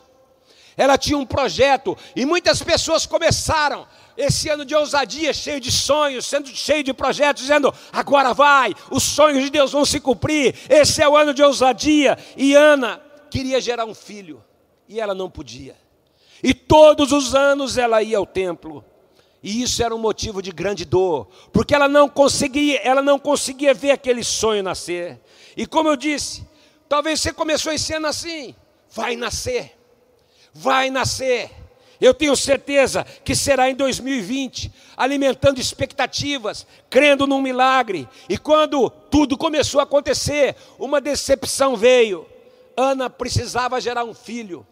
ela 0.76 0.98
tinha 0.98 1.18
um 1.18 1.26
projeto, 1.26 1.98
e 2.16 2.26
muitas 2.26 2.62
pessoas 2.62 3.06
começaram 3.06 3.88
esse 4.16 4.50
ano 4.50 4.66
de 4.66 4.76
ousadia, 4.76 5.34
cheio 5.34 5.60
de 5.60 5.72
sonhos, 5.72 6.26
sendo 6.26 6.50
cheio 6.50 6.84
de 6.84 6.94
projetos, 6.94 7.44
dizendo: 7.44 7.74
agora 7.92 8.34
vai, 8.34 8.74
os 8.92 9.04
sonhos 9.04 9.44
de 9.44 9.50
Deus 9.50 9.72
vão 9.72 9.86
se 9.86 10.00
cumprir, 10.00 10.56
esse 10.70 11.02
é 11.02 11.08
o 11.08 11.16
ano 11.16 11.34
de 11.34 11.44
ousadia. 11.44 12.18
E 12.36 12.56
Ana 12.56 13.02
queria 13.30 13.62
gerar 13.62 13.86
um 13.86 13.94
filho, 13.94 14.44
e 14.88 15.00
ela 15.00 15.14
não 15.14 15.30
podia. 15.30 15.76
E 16.42 16.54
todos 16.54 17.12
os 17.12 17.36
anos 17.36 17.78
ela 17.78 18.02
ia 18.02 18.18
ao 18.18 18.26
templo. 18.26 18.84
E 19.42 19.62
isso 19.62 19.84
era 19.84 19.96
um 19.96 20.00
motivo 20.00 20.42
de 20.42 20.52
grande 20.52 20.84
dor, 20.84 21.28
porque 21.54 21.74
ela 21.74 21.88
não 21.88 22.10
conseguia, 22.10 22.80
ela 22.84 23.02
não 23.02 23.20
conseguia 23.20 23.74
ver 23.74 23.92
aquele 23.92 24.24
sonho 24.24 24.64
nascer. 24.64 25.22
E 25.56 25.66
como 25.66 25.90
eu 25.90 25.96
disse, 25.96 26.47
Talvez 26.88 27.22
você 27.22 27.34
começou 27.34 27.72
esse 27.72 27.94
ano 27.94 28.08
assim. 28.08 28.56
Vai 28.90 29.16
nascer. 29.16 29.78
Vai 30.54 30.90
nascer. 30.90 31.52
Eu 32.00 32.14
tenho 32.14 32.36
certeza 32.36 33.04
que 33.24 33.36
será 33.36 33.70
em 33.70 33.76
2020, 33.76 34.72
alimentando 34.96 35.60
expectativas, 35.60 36.66
crendo 36.90 37.26
num 37.26 37.42
milagre. 37.42 38.08
E 38.30 38.38
quando 38.38 38.90
tudo 38.90 39.38
começou 39.38 39.80
a 39.80 39.84
acontecer, 39.84 40.56
uma 40.78 41.02
decepção 41.02 41.76
veio. 41.76 42.28
Ana 42.76 43.10
precisava 43.10 43.82
gerar 43.82 44.04
um 44.04 44.14
filho. 44.14 44.66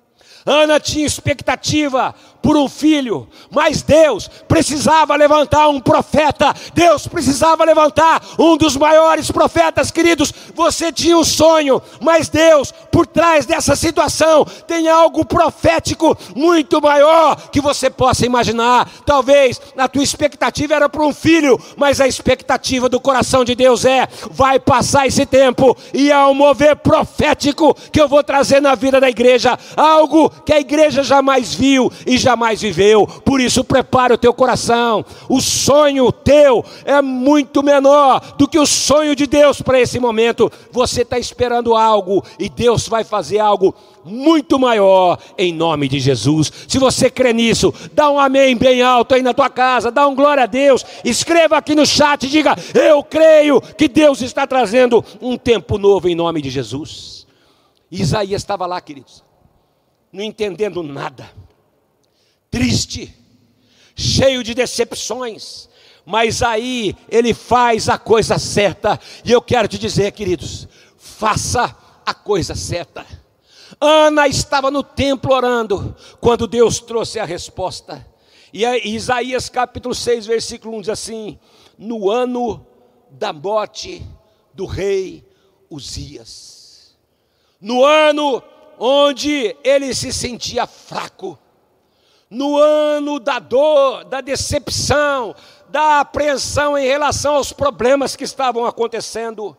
Ana 0.46 0.80
tinha 0.80 1.08
expectativa 1.08 2.14
por 2.46 2.56
um 2.58 2.70
filho, 2.70 3.28
mas 3.50 3.82
Deus 3.82 4.30
precisava 4.48 5.16
levantar 5.16 5.68
um 5.68 5.80
profeta, 5.80 6.54
Deus 6.76 7.08
precisava 7.08 7.66
levantar 7.66 8.22
um 8.38 8.56
dos 8.56 8.78
maiores 8.78 9.32
profetas, 9.32 9.90
queridos. 9.90 10.32
Você 10.54 10.92
tinha 10.92 11.18
um 11.18 11.24
sonho, 11.24 11.82
mas 12.00 12.30
Deus, 12.30 12.72
por 12.92 13.08
trás 13.08 13.48
dessa 13.48 13.76
situação, 13.76 14.46
tem 14.68 14.88
algo 14.88 15.26
profético 15.26 16.16
muito 16.36 16.80
maior 16.80 17.50
que 17.50 17.60
você 17.60 17.90
possa 17.90 18.28
imaginar. 18.28 18.92
Talvez 19.04 19.60
a 19.76 19.88
tua 19.88 20.04
expectativa 20.04 20.76
era 20.76 20.88
para 20.88 21.04
um 21.04 21.16
filho, 21.16 21.60
mas 21.76 22.00
a 22.00 22.08
expectativa 22.08 22.88
do 22.88 23.00
coração 23.00 23.44
de 23.44 23.56
Deus 23.56 23.86
é: 23.86 24.08
vai 24.30 24.60
passar 24.60 25.08
esse 25.08 25.26
tempo 25.26 25.76
e 25.92 26.12
há 26.12 26.28
um 26.28 26.36
mover 26.36 26.76
profético 26.76 27.76
que 27.92 28.00
eu 28.00 28.08
vou 28.08 28.24
trazer 28.24 28.62
na 28.62 28.76
vida 28.76 29.02
da 29.02 29.10
igreja, 29.10 29.58
algo 29.76 30.30
que 30.46 30.54
a 30.54 30.60
igreja 30.60 31.02
jamais 31.02 31.52
viu 31.52 31.92
e 32.06 32.20
jamais 32.20 32.35
viveu. 32.60 33.08
Por 33.08 33.40
isso, 33.42 33.64
prepare 33.64 34.14
o 34.14 34.18
teu 34.18 34.34
coração. 34.34 35.06
O 35.30 35.42
sonho 35.42 36.12
teu 36.12 36.64
é 36.84 37.02
muito 37.02 37.64
menor 37.64 38.36
do 38.38 38.48
que 38.48 38.60
o 38.60 38.66
sonho 38.66 39.16
de 39.16 39.26
Deus 39.26 39.62
para 39.62 39.80
esse 39.80 40.00
momento. 40.00 40.52
Você 40.72 41.02
está 41.02 41.18
esperando 41.18 41.76
algo 41.76 42.24
e 42.40 42.50
Deus 42.50 42.88
vai 42.88 43.04
fazer 43.04 43.40
algo 43.40 43.74
muito 44.04 44.60
maior 44.60 45.18
em 45.38 45.54
nome 45.54 45.88
de 45.88 46.00
Jesus. 46.00 46.52
Se 46.68 46.78
você 46.78 47.10
crê 47.10 47.34
nisso, 47.34 47.74
dá 47.94 48.10
um 48.10 48.20
amém 48.20 48.56
bem 48.56 48.82
alto 48.82 49.16
aí 49.16 49.22
na 49.22 49.34
tua 49.34 49.50
casa, 49.50 49.92
dá 49.92 50.08
um 50.08 50.16
glória 50.16 50.44
a 50.44 50.48
Deus. 50.48 50.86
Escreva 51.04 51.58
aqui 51.58 51.74
no 51.76 51.86
chat 51.86 52.28
diga: 52.28 52.56
Eu 52.74 53.04
creio 53.04 53.60
que 53.62 53.88
Deus 53.88 54.22
está 54.22 54.46
trazendo 54.46 55.04
um 55.22 55.38
tempo 55.38 55.78
novo 55.78 56.08
em 56.08 56.16
nome 56.16 56.42
de 56.42 56.50
Jesus. 56.50 57.26
Isaías 57.92 58.42
estava 58.42 58.66
lá, 58.66 58.80
queridos 58.82 59.26
não 60.16 60.24
entendendo 60.24 60.82
nada, 60.82 61.30
triste, 62.56 63.14
cheio 63.98 64.42
de 64.42 64.54
decepções, 64.54 65.68
mas 66.06 66.42
aí 66.42 66.96
ele 67.10 67.34
faz 67.34 67.90
a 67.90 67.98
coisa 67.98 68.40
certa, 68.40 68.98
e 69.26 69.32
eu 69.34 69.42
quero 69.42 69.68
te 69.68 69.78
dizer, 69.78 70.14
queridos, 70.14 70.66
faça 70.98 71.78
a 72.06 72.14
coisa 72.14 72.56
certa. 72.56 73.06
Ana 73.78 74.26
estava 74.30 74.72
no 74.72 74.84
templo 74.84 75.34
orando, 75.34 75.94
quando 76.22 76.48
Deus 76.48 76.80
trouxe 76.80 77.20
a 77.20 77.26
resposta. 77.26 78.08
E 78.54 78.66
aí, 78.66 78.84
Isaías 78.86 79.50
capítulo 79.50 79.94
6, 79.94 80.26
versículo 80.26 80.78
1 80.78 80.82
diz 80.82 80.90
assim: 80.90 81.38
No 81.78 82.10
ano 82.10 82.66
da 83.12 83.34
morte 83.34 84.02
do 84.54 84.66
rei 84.66 85.28
Uzias, 85.70 86.96
no 87.60 87.84
ano 87.84 88.42
onde 88.80 89.54
ele 89.62 89.94
se 89.94 90.14
sentia 90.14 90.66
fraco. 90.66 91.38
No 92.30 92.58
ano 92.58 93.20
da 93.20 93.40
dor, 93.40 94.04
da 94.06 94.20
decepção, 94.22 95.36
da 95.70 96.00
apreensão 96.00 96.78
em 96.78 96.86
relação 96.86 97.36
aos 97.36 97.54
problemas 97.54 98.16
que 98.16 98.24
estavam 98.24 98.66
acontecendo, 98.66 99.56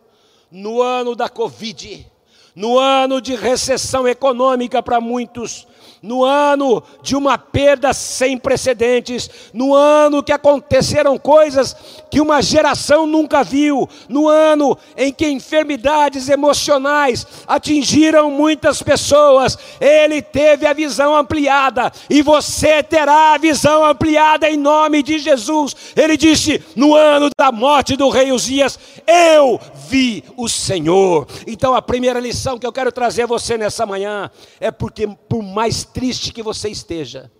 no 0.50 0.80
ano 0.80 1.14
da 1.14 1.28
Covid, 1.28 2.10
no 2.54 2.78
ano 2.78 3.20
de 3.20 3.34
recessão 3.34 4.06
econômica 4.08 4.82
para 4.82 5.00
muitos, 5.00 5.66
no 6.06 6.24
ano 6.24 6.82
de 7.02 7.16
uma 7.16 7.36
perda 7.36 7.92
sem 7.92 8.38
precedentes, 8.38 9.28
no 9.52 9.74
ano 9.74 10.22
que 10.22 10.32
aconteceram 10.32 11.18
coisas 11.18 11.76
que 12.08 12.20
uma 12.20 12.40
geração 12.40 13.06
nunca 13.06 13.42
viu, 13.42 13.88
no 14.08 14.28
ano 14.28 14.78
em 14.96 15.12
que 15.12 15.28
enfermidades 15.28 16.28
emocionais 16.28 17.26
atingiram 17.46 18.30
muitas 18.30 18.82
pessoas, 18.82 19.58
ele 19.80 20.22
teve 20.22 20.64
a 20.66 20.72
visão 20.72 21.16
ampliada 21.16 21.92
e 22.08 22.22
você 22.22 22.82
terá 22.82 23.34
a 23.34 23.38
visão 23.38 23.84
ampliada 23.84 24.48
em 24.48 24.56
nome 24.56 25.02
de 25.02 25.18
Jesus. 25.18 25.74
Ele 25.96 26.16
disse: 26.16 26.62
no 26.76 26.94
ano 26.94 27.28
da 27.36 27.50
morte 27.50 27.96
do 27.96 28.08
rei 28.08 28.30
Uzias, 28.30 28.78
eu 29.06 29.60
vi 29.88 30.22
o 30.36 30.48
Senhor. 30.48 31.26
Então 31.46 31.74
a 31.74 31.82
primeira 31.82 32.20
lição 32.20 32.58
que 32.58 32.66
eu 32.66 32.72
quero 32.72 32.92
trazer 32.92 33.22
a 33.22 33.26
você 33.26 33.58
nessa 33.58 33.84
manhã 33.84 34.30
é 34.60 34.70
porque 34.70 35.08
por 35.28 35.42
mais 35.42 35.84
triste 35.96 36.30
que 36.30 36.42
você 36.42 36.68
esteja, 36.68 37.30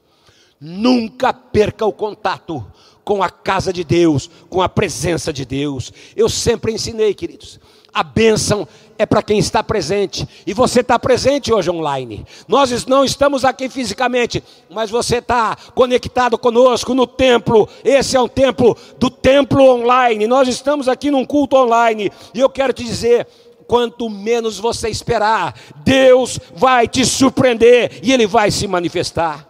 Nunca 0.61 1.35
perca 1.35 1.85
o 1.85 1.93
contato 1.93 2.65
com 3.05 3.23
a 3.23 3.29
casa 3.29 3.73
de 3.73 3.85
Deus, 3.85 4.29
com 4.49 4.63
a 4.63 4.69
presença 4.69 5.33
de 5.33 5.45
Deus. 5.45 5.93
Eu 6.17 6.29
sempre 6.29 6.73
ensinei, 6.73 7.15
queridos, 7.15 7.61
a 7.93 8.03
bênção 8.03 8.67
é 8.99 9.05
para 9.05 9.23
quem 9.23 9.39
está 9.39 9.63
presente. 9.63 10.27
E 10.47 10.55
você 10.55 10.81
está 10.81 10.99
presente 10.99 11.53
hoje 11.53 11.71
online. 11.71 12.27
Nós 12.49 12.87
não 12.87 13.05
estamos 13.05 13.45
aqui 13.45 13.69
fisicamente, 13.69 14.43
mas 14.71 14.91
você 14.91 15.19
está 15.19 15.57
conectado 15.75 16.39
conosco 16.39 16.95
no 16.95 17.07
templo. 17.07 17.69
Esse 17.85 18.17
é 18.17 18.21
um 18.21 18.29
templo 18.29 18.77
do 18.99 19.11
templo 19.11 19.63
online. 19.63 20.27
Nós 20.27 20.49
estamos 20.49 20.89
aqui 20.89 21.11
num 21.11 21.25
culto 21.25 21.57
online. 21.57 22.11
E 22.35 22.41
eu 22.41 22.49
quero 22.49 22.73
te 22.73 22.83
dizer. 22.83 23.27
Quanto 23.67 24.09
menos 24.09 24.59
você 24.59 24.89
esperar, 24.89 25.59
Deus 25.85 26.39
vai 26.55 26.87
te 26.87 27.05
surpreender 27.05 28.01
e 28.03 28.13
Ele 28.13 28.27
vai 28.27 28.51
se 28.51 28.67
manifestar, 28.67 29.49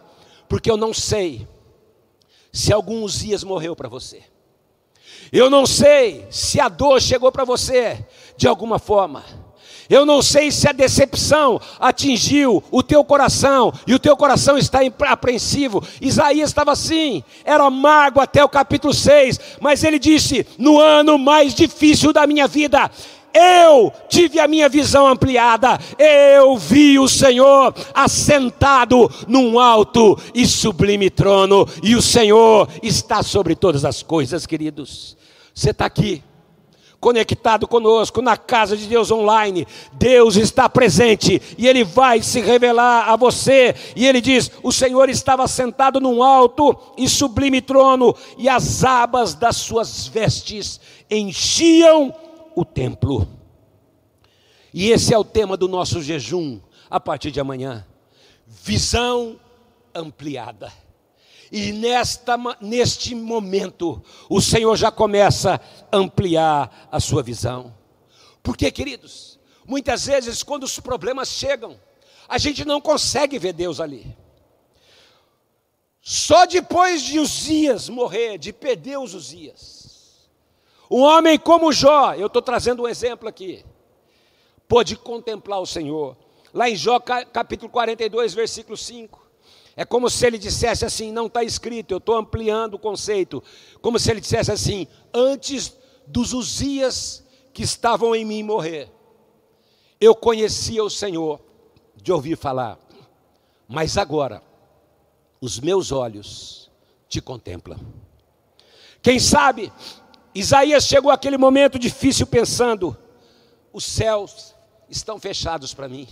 porque 0.48 0.70
eu 0.70 0.76
não 0.76 0.94
sei 0.94 1.46
se 2.52 2.72
alguns 2.72 3.20
dias 3.20 3.44
morreu 3.44 3.76
para 3.76 3.88
você. 3.88 4.22
Eu 5.32 5.50
não 5.50 5.66
sei 5.66 6.26
se 6.30 6.60
a 6.60 6.68
dor 6.68 7.00
chegou 7.00 7.30
para 7.30 7.44
você 7.44 8.04
de 8.36 8.46
alguma 8.46 8.78
forma. 8.78 9.24
Eu 9.88 10.04
não 10.04 10.20
sei 10.20 10.50
se 10.50 10.68
a 10.68 10.72
decepção 10.72 11.60
atingiu 11.78 12.62
o 12.70 12.82
teu 12.82 13.04
coração 13.04 13.72
e 13.86 13.94
o 13.94 13.98
teu 13.98 14.16
coração 14.16 14.58
está 14.58 14.80
apreensivo. 15.02 15.82
Isaías 16.00 16.50
estava 16.50 16.72
assim, 16.72 17.22
era 17.44 17.64
amargo 17.64 18.20
até 18.20 18.42
o 18.42 18.48
capítulo 18.48 18.92
6, 18.92 19.38
mas 19.60 19.84
ele 19.84 19.98
disse: 19.98 20.44
No 20.58 20.80
ano 20.80 21.16
mais 21.18 21.54
difícil 21.54 22.12
da 22.12 22.26
minha 22.26 22.48
vida, 22.48 22.90
eu 23.36 23.92
tive 24.08 24.40
a 24.40 24.48
minha 24.48 24.68
visão 24.68 25.06
ampliada, 25.06 25.78
eu 25.98 26.56
vi 26.56 26.98
o 26.98 27.06
Senhor 27.06 27.74
assentado 27.92 29.10
num 29.28 29.60
alto 29.60 30.18
e 30.34 30.46
sublime 30.46 31.10
trono, 31.10 31.68
e 31.82 31.94
o 31.94 32.02
Senhor 32.02 32.68
está 32.82 33.22
sobre 33.22 33.54
todas 33.54 33.84
as 33.84 34.02
coisas, 34.02 34.46
queridos. 34.46 35.16
Você 35.54 35.70
está 35.70 35.84
aqui, 35.86 36.22
conectado 36.98 37.68
conosco 37.68 38.20
na 38.20 38.36
casa 38.36 38.76
de 38.76 38.86
Deus 38.86 39.10
online. 39.10 39.66
Deus 39.92 40.36
está 40.36 40.68
presente 40.68 41.40
e 41.56 41.68
Ele 41.68 41.84
vai 41.84 42.22
se 42.22 42.40
revelar 42.40 43.08
a 43.08 43.16
você. 43.16 43.74
E 43.94 44.06
Ele 44.06 44.20
diz: 44.20 44.50
O 44.62 44.72
Senhor 44.72 45.08
estava 45.08 45.46
sentado 45.46 46.00
num 46.00 46.22
alto 46.22 46.76
e 46.96 47.08
sublime 47.08 47.60
trono, 47.60 48.14
e 48.36 48.48
as 48.48 48.84
abas 48.84 49.34
das 49.34 49.56
suas 49.56 50.06
vestes 50.06 50.80
enchiam 51.10 52.12
o 52.56 52.64
templo. 52.64 53.28
E 54.72 54.90
esse 54.90 55.14
é 55.14 55.18
o 55.18 55.24
tema 55.24 55.56
do 55.56 55.68
nosso 55.68 56.02
jejum 56.02 56.58
a 56.90 56.98
partir 56.98 57.30
de 57.30 57.38
amanhã. 57.38 57.86
Visão 58.46 59.38
ampliada. 59.94 60.72
E 61.52 61.70
nesta, 61.70 62.36
neste 62.60 63.14
momento, 63.14 64.02
o 64.28 64.40
Senhor 64.40 64.74
já 64.76 64.90
começa 64.90 65.60
a 65.92 65.96
ampliar 65.96 66.88
a 66.90 66.98
sua 66.98 67.22
visão. 67.22 67.72
Porque, 68.42 68.70
queridos, 68.72 69.38
muitas 69.66 70.06
vezes 70.06 70.42
quando 70.42 70.64
os 70.64 70.80
problemas 70.80 71.28
chegam, 71.28 71.78
a 72.28 72.38
gente 72.38 72.64
não 72.64 72.80
consegue 72.80 73.38
ver 73.38 73.52
Deus 73.52 73.80
ali. 73.80 74.16
Só 76.00 76.46
depois 76.46 77.02
de 77.02 77.18
Uzias 77.18 77.88
morrer, 77.88 78.38
de 78.38 78.52
perder 78.52 78.98
os 78.98 79.14
Uzias, 79.14 79.75
um 80.90 81.02
homem 81.02 81.38
como 81.38 81.72
Jó, 81.72 82.14
eu 82.14 82.26
estou 82.26 82.42
trazendo 82.42 82.82
um 82.82 82.88
exemplo 82.88 83.28
aqui, 83.28 83.64
pôde 84.68 84.96
contemplar 84.96 85.60
o 85.60 85.66
Senhor. 85.66 86.16
Lá 86.54 86.70
em 86.70 86.76
Jó 86.76 86.98
capítulo 87.00 87.70
42, 87.70 88.34
versículo 88.34 88.76
5. 88.76 89.26
É 89.76 89.84
como 89.84 90.08
se 90.08 90.26
ele 90.26 90.38
dissesse 90.38 90.84
assim: 90.84 91.12
não 91.12 91.26
está 91.26 91.44
escrito, 91.44 91.92
eu 91.92 91.98
estou 91.98 92.16
ampliando 92.16 92.74
o 92.74 92.78
conceito. 92.78 93.42
Como 93.82 93.98
se 93.98 94.10
ele 94.10 94.20
dissesse 94.20 94.50
assim: 94.50 94.86
antes 95.12 95.76
dos 96.06 96.32
Uzias 96.32 97.22
que 97.52 97.62
estavam 97.62 98.14
em 98.14 98.24
mim 98.24 98.42
morrer, 98.42 98.90
eu 100.00 100.14
conhecia 100.14 100.82
o 100.82 100.90
Senhor 100.90 101.40
de 101.94 102.12
ouvir 102.12 102.36
falar, 102.36 102.78
mas 103.68 103.98
agora 103.98 104.42
os 105.40 105.60
meus 105.60 105.92
olhos 105.92 106.70
te 107.08 107.20
contemplam. 107.20 107.78
Quem 109.02 109.20
sabe 109.20 109.72
Isaías 110.38 110.84
chegou 110.84 111.10
àquele 111.10 111.38
momento 111.38 111.78
difícil 111.78 112.26
pensando: 112.26 112.94
os 113.72 113.84
céus 113.84 114.54
estão 114.86 115.18
fechados 115.18 115.72
para 115.72 115.88
mim, 115.88 116.06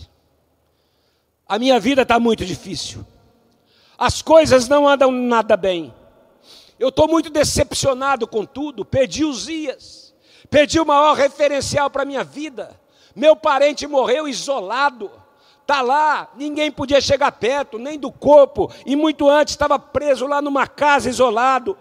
a 1.46 1.58
minha 1.58 1.78
vida 1.78 2.02
está 2.02 2.18
muito 2.18 2.42
difícil, 2.42 3.04
as 3.98 4.22
coisas 4.22 4.66
não 4.66 4.88
andam 4.88 5.10
nada 5.10 5.58
bem, 5.58 5.92
eu 6.78 6.88
estou 6.88 7.06
muito 7.06 7.28
decepcionado 7.28 8.26
com 8.26 8.46
tudo, 8.46 8.82
perdi 8.82 9.26
os 9.26 9.44
dias, 9.44 10.14
perdi 10.48 10.80
o 10.80 10.87
maior 10.87 11.14
referencial 11.14 11.90
para 11.90 12.02
a 12.02 12.06
minha 12.06 12.24
vida, 12.24 12.80
meu 13.14 13.37
parente 13.37 13.87
morreu 13.87 14.26
isolado, 14.26 15.10
está 15.60 15.82
lá, 15.82 16.32
ninguém 16.34 16.72
podia 16.72 16.98
chegar 16.98 17.30
perto, 17.32 17.78
nem 17.78 17.98
do 17.98 18.10
corpo, 18.10 18.72
e 18.87 18.96
muito 18.96 19.28
antes 19.28 19.52
estava 19.52 19.78
preso 19.78 20.26
lá 20.26 20.40
numa 20.40 20.66
casa 20.66 21.10
isolado. 21.10 21.76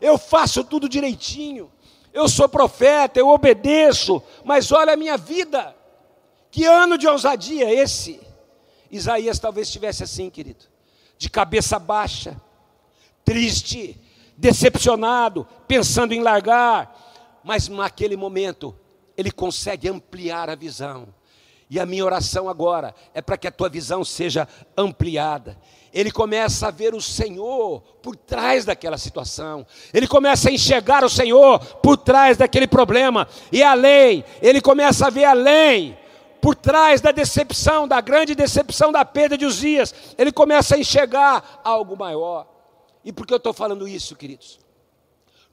Eu 0.00 0.18
faço 0.18 0.64
tudo 0.64 0.88
direitinho, 0.88 1.70
eu 2.14 2.28
sou 2.28 2.48
profeta, 2.48 3.18
eu 3.18 3.28
obedeço, 3.28 4.22
mas 4.44 4.70
olha 4.70 4.92
a 4.92 4.96
minha 4.96 5.18
vida. 5.18 5.74
Que 6.48 6.64
ano 6.64 6.96
de 6.96 7.08
ousadia 7.08 7.74
esse? 7.74 8.20
Isaías 8.88 9.40
talvez 9.40 9.66
estivesse 9.66 10.04
assim, 10.04 10.30
querido, 10.30 10.64
de 11.18 11.28
cabeça 11.28 11.76
baixa, 11.76 12.40
triste, 13.24 14.00
decepcionado, 14.36 15.44
pensando 15.66 16.14
em 16.14 16.22
largar, 16.22 17.40
mas 17.42 17.66
naquele 17.66 18.16
momento 18.16 18.78
ele 19.16 19.32
consegue 19.32 19.88
ampliar 19.88 20.48
a 20.48 20.54
visão. 20.54 21.12
E 21.68 21.80
a 21.80 21.86
minha 21.86 22.04
oração 22.04 22.48
agora 22.48 22.94
é 23.12 23.20
para 23.20 23.36
que 23.36 23.48
a 23.48 23.52
tua 23.52 23.68
visão 23.68 24.04
seja 24.04 24.46
ampliada 24.76 25.58
ele 25.94 26.10
começa 26.10 26.66
a 26.66 26.70
ver 26.72 26.92
o 26.92 27.00
Senhor 27.00 27.80
por 28.02 28.16
trás 28.16 28.64
daquela 28.64 28.98
situação, 28.98 29.64
ele 29.92 30.08
começa 30.08 30.50
a 30.50 30.52
enxergar 30.52 31.04
o 31.04 31.08
Senhor 31.08 31.64
por 31.76 31.96
trás 31.96 32.36
daquele 32.36 32.66
problema, 32.66 33.28
e 33.52 33.62
além, 33.62 34.24
ele 34.42 34.60
começa 34.60 35.06
a 35.06 35.10
ver 35.10 35.24
além, 35.24 35.96
por 36.40 36.56
trás 36.56 37.00
da 37.00 37.12
decepção, 37.12 37.86
da 37.86 38.00
grande 38.00 38.34
decepção 38.34 38.90
da 38.90 39.04
perda 39.04 39.38
de 39.38 39.46
Uzias, 39.46 39.94
ele 40.18 40.32
começa 40.32 40.74
a 40.74 40.78
enxergar 40.78 41.62
algo 41.64 41.96
maior. 41.96 42.46
E 43.02 43.12
por 43.12 43.26
que 43.26 43.32
eu 43.32 43.38
estou 43.38 43.54
falando 43.54 43.88
isso, 43.88 44.14
queridos? 44.16 44.58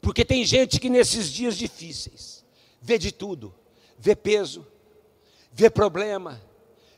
Porque 0.02 0.26
tem 0.26 0.44
gente 0.44 0.80
que 0.80 0.90
nesses 0.90 1.32
dias 1.32 1.56
difíceis 1.56 2.44
vê 2.82 2.98
de 2.98 3.12
tudo, 3.12 3.54
vê 3.98 4.16
peso, 4.16 4.68
vê 5.54 5.70
problema, 5.70 6.42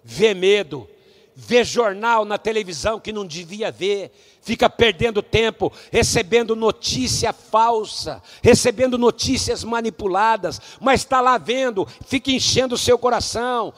vê 0.03 0.33
medo, 0.33 0.89
vê 1.35 1.63
jornal 1.63 2.25
na 2.25 2.37
televisão 2.37 2.99
que 2.99 3.11
não 3.11 3.25
devia 3.25 3.71
ver, 3.71 4.11
fica 4.41 4.69
perdendo 4.69 5.21
tempo, 5.21 5.71
recebendo 5.91 6.55
notícia 6.55 7.31
falsa, 7.33 8.21
recebendo 8.41 8.97
notícias 8.97 9.63
manipuladas, 9.63 10.59
mas 10.79 11.01
está 11.01 11.21
lá 11.21 11.37
vendo, 11.37 11.87
fica 12.05 12.31
enchendo 12.31 12.75
o 12.75 12.77
seu 12.77 12.97
coração, 12.97 13.73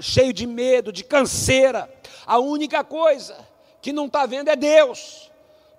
cheio 0.00 0.32
de 0.32 0.46
medo, 0.46 0.92
de 0.92 1.02
canseira. 1.02 1.92
A 2.26 2.38
única 2.38 2.84
coisa 2.84 3.36
que 3.80 3.92
não 3.92 4.06
está 4.06 4.26
vendo 4.26 4.48
é 4.48 4.56
Deus 4.56 5.29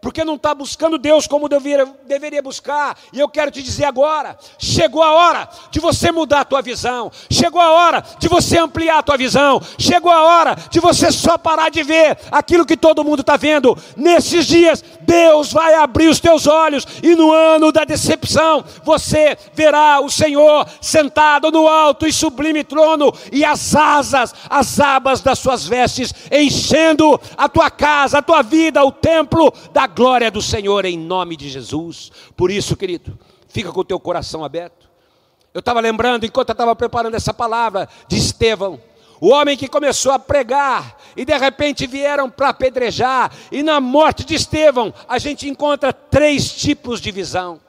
porque 0.01 0.25
não 0.25 0.33
está 0.33 0.55
buscando 0.55 0.97
Deus 0.97 1.27
como 1.27 1.47
deveria, 1.47 1.85
deveria 2.07 2.41
buscar. 2.41 2.97
E 3.13 3.19
eu 3.19 3.29
quero 3.29 3.51
te 3.51 3.61
dizer 3.61 3.85
agora: 3.85 4.35
chegou 4.57 5.03
a 5.03 5.11
hora 5.11 5.47
de 5.69 5.79
você 5.79 6.11
mudar 6.11 6.41
a 6.41 6.45
tua 6.45 6.61
visão, 6.61 7.11
chegou 7.29 7.61
a 7.61 7.71
hora 7.71 8.03
de 8.17 8.27
você 8.27 8.57
ampliar 8.57 8.97
a 8.97 9.03
tua 9.03 9.15
visão, 9.15 9.61
chegou 9.77 10.11
a 10.11 10.23
hora 10.23 10.55
de 10.71 10.79
você 10.79 11.11
só 11.11 11.37
parar 11.37 11.69
de 11.69 11.83
ver 11.83 12.17
aquilo 12.31 12.65
que 12.65 12.75
todo 12.75 13.03
mundo 13.03 13.21
está 13.21 13.37
vendo. 13.37 13.77
Nesses 13.95 14.47
dias, 14.47 14.83
Deus 15.01 15.53
vai 15.53 15.75
abrir 15.75 16.07
os 16.07 16.19
teus 16.19 16.47
olhos, 16.47 16.87
e 17.03 17.15
no 17.15 17.31
ano 17.31 17.71
da 17.71 17.83
decepção, 17.83 18.65
você 18.83 19.37
verá 19.53 19.99
o 19.99 20.09
Senhor 20.09 20.67
sentado 20.81 21.51
no 21.51 21.67
alto 21.67 22.07
e 22.07 22.13
sublime 22.13 22.63
trono, 22.63 23.13
e 23.31 23.45
as 23.45 23.75
asas, 23.75 24.33
as 24.49 24.79
abas 24.79 25.21
das 25.21 25.37
suas 25.37 25.67
vestes, 25.67 26.13
enchendo 26.31 27.21
a 27.37 27.47
tua 27.47 27.69
casa, 27.69 28.17
a 28.17 28.21
tua 28.21 28.41
vida, 28.41 28.83
o 28.83 28.91
templo 28.91 29.53
da 29.71 29.90
glória 29.95 30.31
do 30.31 30.41
Senhor 30.41 30.85
em 30.85 30.97
nome 30.97 31.35
de 31.35 31.49
Jesus. 31.49 32.11
Por 32.35 32.51
isso, 32.51 32.75
querido, 32.75 33.17
fica 33.47 33.71
com 33.71 33.81
o 33.81 33.85
teu 33.85 33.99
coração 33.99 34.43
aberto. 34.43 34.89
Eu 35.53 35.59
estava 35.59 35.79
lembrando, 35.79 36.25
enquanto 36.25 36.49
eu 36.49 36.53
estava 36.53 36.75
preparando 36.75 37.15
essa 37.15 37.33
palavra, 37.33 37.89
de 38.07 38.17
Estevão, 38.17 38.79
o 39.19 39.29
homem 39.29 39.55
que 39.57 39.67
começou 39.67 40.11
a 40.11 40.17
pregar, 40.17 40.97
e 41.15 41.23
de 41.23 41.37
repente 41.37 41.85
vieram 41.85 42.29
para 42.29 42.49
apedrejar, 42.49 43.31
e 43.51 43.61
na 43.61 43.79
morte 43.79 44.25
de 44.25 44.33
Estevão, 44.33 44.93
a 45.07 45.19
gente 45.19 45.47
encontra 45.47 45.93
três 45.93 46.51
tipos 46.53 46.99
de 46.99 47.11
visão. 47.11 47.59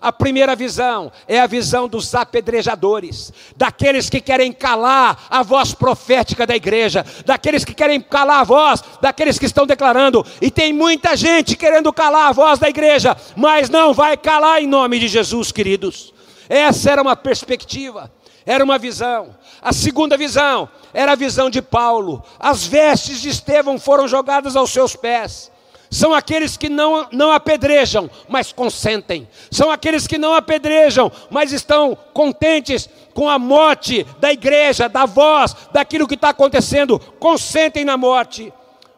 A 0.00 0.10
primeira 0.10 0.56
visão 0.56 1.12
é 1.28 1.38
a 1.38 1.46
visão 1.46 1.86
dos 1.86 2.14
apedrejadores, 2.14 3.30
daqueles 3.54 4.08
que 4.08 4.20
querem 4.20 4.50
calar 4.50 5.26
a 5.28 5.42
voz 5.42 5.74
profética 5.74 6.46
da 6.46 6.56
igreja, 6.56 7.04
daqueles 7.26 7.66
que 7.66 7.74
querem 7.74 8.00
calar 8.00 8.40
a 8.40 8.44
voz, 8.44 8.82
daqueles 9.02 9.38
que 9.38 9.44
estão 9.44 9.66
declarando, 9.66 10.24
e 10.40 10.50
tem 10.50 10.72
muita 10.72 11.14
gente 11.14 11.54
querendo 11.54 11.92
calar 11.92 12.28
a 12.28 12.32
voz 12.32 12.58
da 12.58 12.68
igreja, 12.68 13.14
mas 13.36 13.68
não 13.68 13.92
vai 13.92 14.16
calar 14.16 14.62
em 14.62 14.66
nome 14.66 14.98
de 14.98 15.06
Jesus, 15.06 15.52
queridos. 15.52 16.14
Essa 16.48 16.92
era 16.92 17.02
uma 17.02 17.14
perspectiva, 17.14 18.10
era 18.46 18.64
uma 18.64 18.78
visão. 18.78 19.36
A 19.60 19.72
segunda 19.72 20.16
visão 20.16 20.66
era 20.94 21.12
a 21.12 21.16
visão 21.16 21.50
de 21.50 21.60
Paulo. 21.60 22.24
As 22.38 22.66
vestes 22.66 23.20
de 23.20 23.28
Estevão 23.28 23.78
foram 23.78 24.08
jogadas 24.08 24.56
aos 24.56 24.70
seus 24.70 24.96
pés 24.96 25.50
são 25.90 26.14
aqueles 26.14 26.56
que 26.56 26.68
não, 26.68 27.08
não 27.10 27.32
apedrejam, 27.32 28.08
mas 28.28 28.52
consentem. 28.52 29.28
São 29.50 29.70
aqueles 29.70 30.06
que 30.06 30.18
não 30.18 30.34
apedrejam, 30.34 31.10
mas 31.28 31.52
estão 31.52 31.98
contentes 32.14 32.88
com 33.12 33.28
a 33.28 33.38
morte 33.38 34.06
da 34.20 34.32
igreja, 34.32 34.88
da 34.88 35.04
voz, 35.04 35.56
daquilo 35.72 36.06
que 36.06 36.14
está 36.14 36.28
acontecendo. 36.28 36.98
Consentem 37.18 37.84
na 37.84 37.96
morte. 37.96 38.52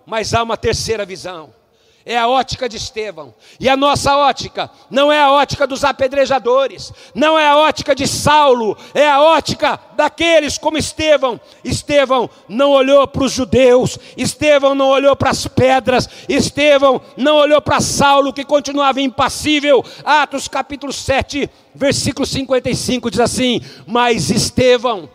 Mas 0.04 0.34
há 0.34 0.42
uma 0.42 0.56
terceira 0.56 1.06
visão 1.06 1.61
é 2.04 2.18
a 2.18 2.28
ótica 2.28 2.68
de 2.68 2.76
Estevão. 2.76 3.34
E 3.58 3.68
a 3.68 3.76
nossa 3.76 4.16
ótica 4.16 4.70
não 4.90 5.12
é 5.12 5.20
a 5.20 5.30
ótica 5.30 5.66
dos 5.66 5.84
apedrejadores, 5.84 6.92
não 7.14 7.38
é 7.38 7.46
a 7.46 7.56
ótica 7.56 7.94
de 7.94 8.06
Saulo, 8.06 8.76
é 8.94 9.08
a 9.08 9.20
ótica 9.20 9.78
daqueles 9.96 10.58
como 10.58 10.78
Estevão. 10.78 11.40
Estevão 11.64 12.28
não 12.48 12.70
olhou 12.70 13.06
para 13.06 13.24
os 13.24 13.32
judeus, 13.32 13.98
Estevão 14.16 14.74
não 14.74 14.88
olhou 14.88 15.14
para 15.14 15.30
as 15.30 15.46
pedras, 15.46 16.08
Estevão 16.28 17.00
não 17.16 17.36
olhou 17.36 17.60
para 17.60 17.80
Saulo 17.80 18.32
que 18.32 18.44
continuava 18.44 19.00
impassível. 19.00 19.84
Atos 20.04 20.48
capítulo 20.48 20.92
7, 20.92 21.48
versículo 21.74 22.26
55 22.26 23.10
diz 23.10 23.20
assim: 23.20 23.60
Mas 23.86 24.30
Estevão 24.30 25.08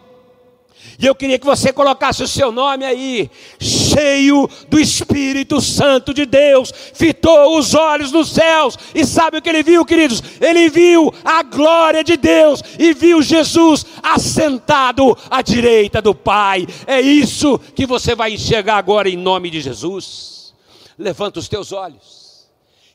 e 0.99 1.05
eu 1.05 1.13
queria 1.13 1.38
que 1.38 1.45
você 1.45 1.71
colocasse 1.71 2.23
o 2.23 2.27
seu 2.27 2.51
nome 2.51 2.83
aí, 2.83 3.29
cheio 3.60 4.49
do 4.67 4.79
Espírito 4.79 5.62
Santo 5.62 6.13
de 6.13 6.25
Deus, 6.25 6.73
fitou 6.93 7.57
os 7.57 7.75
olhos 7.75 8.12
nos 8.12 8.31
céus, 8.31 8.77
e 8.95 9.05
sabe 9.05 9.38
o 9.38 9.41
que 9.41 9.49
ele 9.49 9.62
viu, 9.62 9.86
queridos? 9.86 10.23
Ele 10.41 10.69
viu 10.69 11.13
a 11.23 11.43
glória 11.43 12.03
de 12.03 12.17
Deus 12.17 12.63
e 12.79 12.93
viu 12.93 13.21
Jesus 13.21 13.86
assentado 14.01 15.15
à 15.29 15.41
direita 15.41 16.01
do 16.01 16.15
Pai. 16.15 16.65
É 16.88 16.99
isso 16.99 17.60
que 17.75 17.86
você 17.86 18.15
vai 18.15 18.33
enxergar 18.33 18.77
agora 18.77 19.07
em 19.07 19.17
nome 19.17 19.49
de 19.51 19.62
Jesus. 19.62 20.53
Levanta 20.97 21.39
os 21.39 21.47
teus 21.47 21.71
olhos 21.71 22.27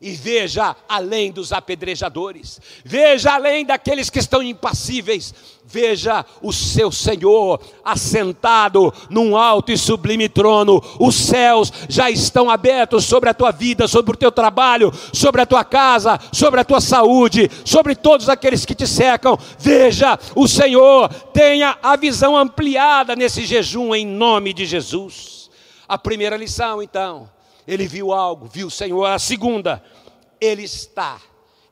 e 0.02 0.10
veja 0.10 0.74
além 0.88 1.30
dos 1.30 1.52
apedrejadores, 1.52 2.60
veja 2.84 3.32
além 3.32 3.64
daqueles 3.64 4.10
que 4.10 4.18
estão 4.18 4.42
impassíveis, 4.42 5.32
veja 5.64 6.26
o 6.42 6.52
seu 6.52 6.90
Senhor 6.90 7.60
assentado 7.84 8.92
num 9.08 9.36
alto 9.36 9.70
e 9.70 9.78
sublime 9.78 10.28
trono. 10.28 10.82
Os 10.98 11.14
céus 11.14 11.72
já 11.88 12.10
estão 12.10 12.50
abertos 12.50 13.04
sobre 13.04 13.30
a 13.30 13.34
tua 13.34 13.52
vida, 13.52 13.86
sobre 13.86 14.14
o 14.14 14.18
teu 14.18 14.32
trabalho, 14.32 14.92
sobre 15.12 15.40
a 15.40 15.46
tua 15.46 15.64
casa, 15.64 16.18
sobre 16.32 16.60
a 16.60 16.64
tua 16.64 16.80
saúde, 16.80 17.48
sobre 17.64 17.94
todos 17.94 18.28
aqueles 18.28 18.66
que 18.66 18.74
te 18.74 18.88
cercam. 18.88 19.38
Veja, 19.56 20.18
o 20.34 20.48
Senhor 20.48 21.08
tenha 21.32 21.78
a 21.80 21.94
visão 21.94 22.36
ampliada 22.36 23.14
nesse 23.14 23.46
jejum 23.46 23.94
em 23.94 24.04
nome 24.04 24.52
de 24.52 24.66
Jesus. 24.66 25.48
A 25.88 25.96
primeira 25.96 26.36
lição, 26.36 26.82
então, 26.82 27.28
ele 27.66 27.86
viu 27.86 28.12
algo, 28.12 28.46
viu 28.46 28.66
o 28.66 28.70
Senhor. 28.70 29.04
A 29.06 29.18
segunda, 29.18 29.82
ele 30.40 30.62
está 30.62 31.20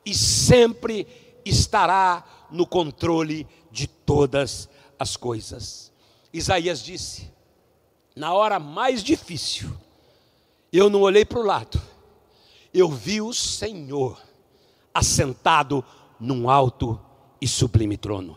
e 0.05 0.15
sempre 0.15 1.07
estará 1.45 2.25
no 2.51 2.67
controle 2.67 3.47
de 3.71 3.87
todas 3.87 4.69
as 4.99 5.17
coisas. 5.17 5.93
Isaías 6.33 6.83
disse: 6.83 7.31
na 8.15 8.33
hora 8.33 8.59
mais 8.59 9.03
difícil, 9.03 9.71
eu 10.73 10.89
não 10.89 11.01
olhei 11.01 11.25
para 11.25 11.41
o 11.41 11.45
lado, 11.45 11.81
eu 12.73 12.89
vi 12.89 13.21
o 13.21 13.33
Senhor 13.33 14.21
assentado 14.95 15.85
num 16.19 16.49
alto 16.49 17.01
e 17.41 17.49
sublime 17.49 17.97
trono. 17.97 18.37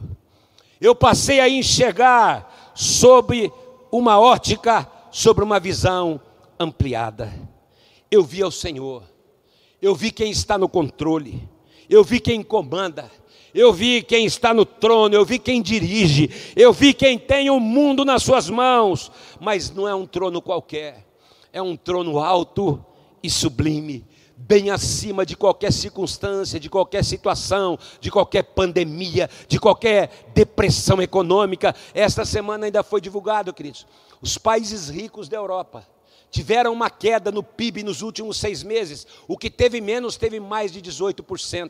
Eu 0.80 0.96
passei 0.96 1.40
a 1.40 1.50
enxergar 1.50 2.74
sobre 2.76 3.52
uma 3.92 4.20
ótica, 4.20 4.90
sobre 5.12 5.44
uma 5.44 5.60
visão 5.60 6.20
ampliada. 6.64 7.32
Eu 8.10 8.24
vi 8.24 8.42
ao 8.42 8.52
Senhor, 8.52 9.04
eu 9.82 9.94
vi 9.94 10.12
quem 10.12 10.32
está 10.32 10.58
no 10.58 10.70
controle, 10.70 11.50
eu 11.90 12.04
vi 12.04 12.20
quem 12.20 12.42
comanda, 12.42 13.12
eu 13.54 13.72
vi 13.72 14.02
quem 14.02 14.26
está 14.26 14.54
no 14.54 14.66
trono, 14.66 15.14
eu 15.14 15.26
vi 15.26 15.38
quem 15.38 15.62
dirige, 15.62 16.30
eu 16.56 16.74
vi 16.74 16.94
quem 16.94 17.20
tem 17.20 17.50
o 17.50 17.60
mundo 17.60 18.04
nas 18.04 18.24
suas 18.24 18.50
mãos, 18.50 19.12
mas 19.40 19.70
não 19.72 19.88
é 19.88 19.94
um 19.94 20.06
trono 20.06 20.42
qualquer, 20.42 21.06
é 21.52 21.62
um 21.62 21.76
trono 21.76 22.18
alto 22.20 22.84
e 23.22 23.30
sublime, 23.30 24.06
bem 24.36 24.72
acima 24.72 25.26
de 25.26 25.36
qualquer 25.36 25.72
circunstância, 25.72 26.60
de 26.60 26.70
qualquer 26.70 27.04
situação, 27.04 27.78
de 28.00 28.10
qualquer 28.10 28.44
pandemia, 28.44 29.30
de 29.48 29.60
qualquer 29.60 30.32
depressão 30.34 31.02
econômica. 31.02 31.76
Esta 31.94 32.26
semana 32.26 32.66
ainda 32.66 32.84
foi 32.84 33.00
divulgado, 33.00 33.54
queridos, 33.54 33.86
os 34.22 34.38
países 34.38 34.90
ricos 34.90 35.30
da 35.30 35.38
Europa 35.38 35.93
tiveram 36.34 36.74
uma 36.74 36.90
queda 36.90 37.32
no 37.32 37.44
PIB 37.44 37.84
nos 37.84 38.02
últimos 38.02 38.38
seis 38.38 38.64
meses. 38.64 39.06
O 39.28 39.38
que 39.38 39.52
teve 39.52 39.80
menos 39.80 40.18
teve 40.18 40.40
mais 40.40 40.72
de 40.72 40.82
18%. 40.82 41.70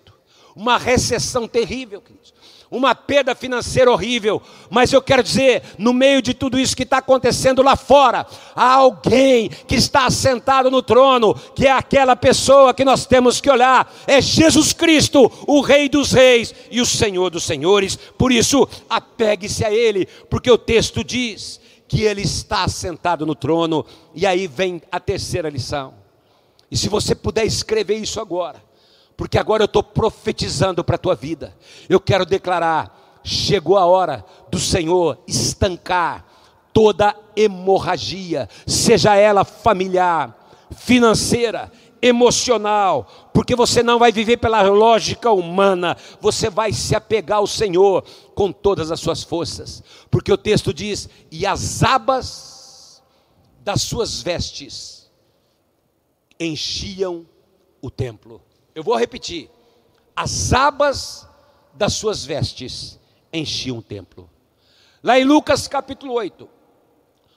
Uma 0.56 0.78
recessão 0.78 1.48
terrível, 1.50 2.00
queridos. 2.02 2.34
Uma 2.72 2.96
perda 2.96 3.36
financeira 3.36 3.92
horrível. 3.92 4.42
Mas 4.70 4.94
eu 4.94 5.02
quero 5.02 5.22
dizer, 5.22 5.64
no 5.78 5.92
meio 5.92 6.22
de 6.22 6.34
tudo 6.34 6.58
isso 6.58 6.78
que 6.78 6.84
está 6.84 7.00
acontecendo 7.00 7.62
lá 7.62 7.76
fora, 7.76 8.26
há 8.56 8.74
alguém 8.76 9.50
que 9.50 9.76
está 9.76 10.06
assentado 10.06 10.72
no 10.72 10.82
trono, 10.82 11.36
que 11.54 11.68
é 11.68 11.72
aquela 11.72 12.16
pessoa 12.16 12.74
que 12.74 12.86
nós 12.86 13.06
temos 13.06 13.42
que 13.42 13.52
olhar. 13.52 13.94
É 14.08 14.22
Jesus 14.22 14.72
Cristo, 14.72 15.30
o 15.46 15.60
Rei 15.60 15.90
dos 15.90 16.14
Reis 16.14 16.56
e 16.72 16.80
o 16.80 16.86
Senhor 16.86 17.30
dos 17.30 17.44
Senhores. 17.44 17.98
Por 18.18 18.32
isso, 18.32 18.68
apegue-se 18.90 19.66
a 19.66 19.72
Ele, 19.72 20.08
porque 20.30 20.50
o 20.50 20.58
texto 20.58 21.04
diz 21.04 21.62
que 21.94 22.02
ele 22.02 22.24
está 22.24 22.68
sentado 22.68 23.24
no 23.24 23.36
trono. 23.36 23.86
E 24.16 24.26
aí 24.26 24.48
vem 24.48 24.82
a 24.92 25.00
terceira 25.00 25.48
lição. 25.48 25.94
E 26.72 26.76
se 26.76 26.90
você 26.90 27.14
puder 27.14 27.46
escrever 27.46 27.98
isso 27.98 28.20
agora, 28.20 28.60
porque 29.16 29.38
agora 29.38 29.62
eu 29.62 29.66
estou 29.66 29.84
profetizando 29.84 30.84
para 30.84 30.96
a 30.96 30.98
tua 30.98 31.14
vida, 31.14 31.56
eu 31.88 32.00
quero 32.00 32.26
declarar: 32.26 33.22
chegou 33.24 33.78
a 33.78 33.86
hora 33.86 34.26
do 34.50 34.58
Senhor 34.58 35.20
estancar 35.28 36.26
toda 36.74 37.16
hemorragia, 37.36 38.50
seja 38.66 39.16
ela 39.16 39.46
familiar, 39.46 40.36
financeira, 40.76 41.72
emocional, 42.04 43.32
porque 43.34 43.56
você 43.56 43.82
não 43.82 43.98
vai 43.98 44.12
viver 44.12 44.36
pela 44.36 44.62
lógica 44.64 45.32
humana, 45.32 45.96
você 46.20 46.50
vai 46.50 46.74
se 46.74 46.94
apegar 46.94 47.38
ao 47.38 47.48
Senhor 47.48 48.04
com 48.36 48.52
todas 48.52 48.92
as 48.92 49.00
suas 49.00 49.24
forças, 49.24 49.82
porque 50.12 50.32
o 50.32 50.38
texto 50.38 50.74
diz: 50.74 51.08
e 51.32 51.46
as 51.46 51.82
abas 51.82 53.02
das 53.62 53.84
suas 53.84 54.22
vestes 54.22 55.10
enchiam 56.38 57.26
o 57.82 57.90
templo. 57.90 58.42
Eu 58.76 58.84
vou 58.84 58.98
repetir: 58.98 59.50
as 60.14 60.52
abas 60.52 61.26
das 61.74 61.94
suas 61.94 62.26
vestes 62.26 63.00
enchiam 63.32 63.78
o 63.78 63.82
templo. 63.82 64.30
Lá 65.02 65.18
em 65.18 65.24
Lucas 65.24 65.70
capítulo 65.70 66.14
8, 66.16 66.50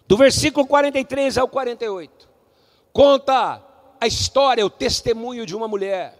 do 0.08 0.16
versículo 0.16 0.66
43 0.66 1.38
ao 1.38 1.46
48, 1.46 2.28
conta 2.92 3.62
a 4.00 4.06
história, 4.06 4.64
o 4.64 4.70
testemunho 4.70 5.46
de 5.46 5.54
uma 5.54 5.68
mulher 5.68 6.18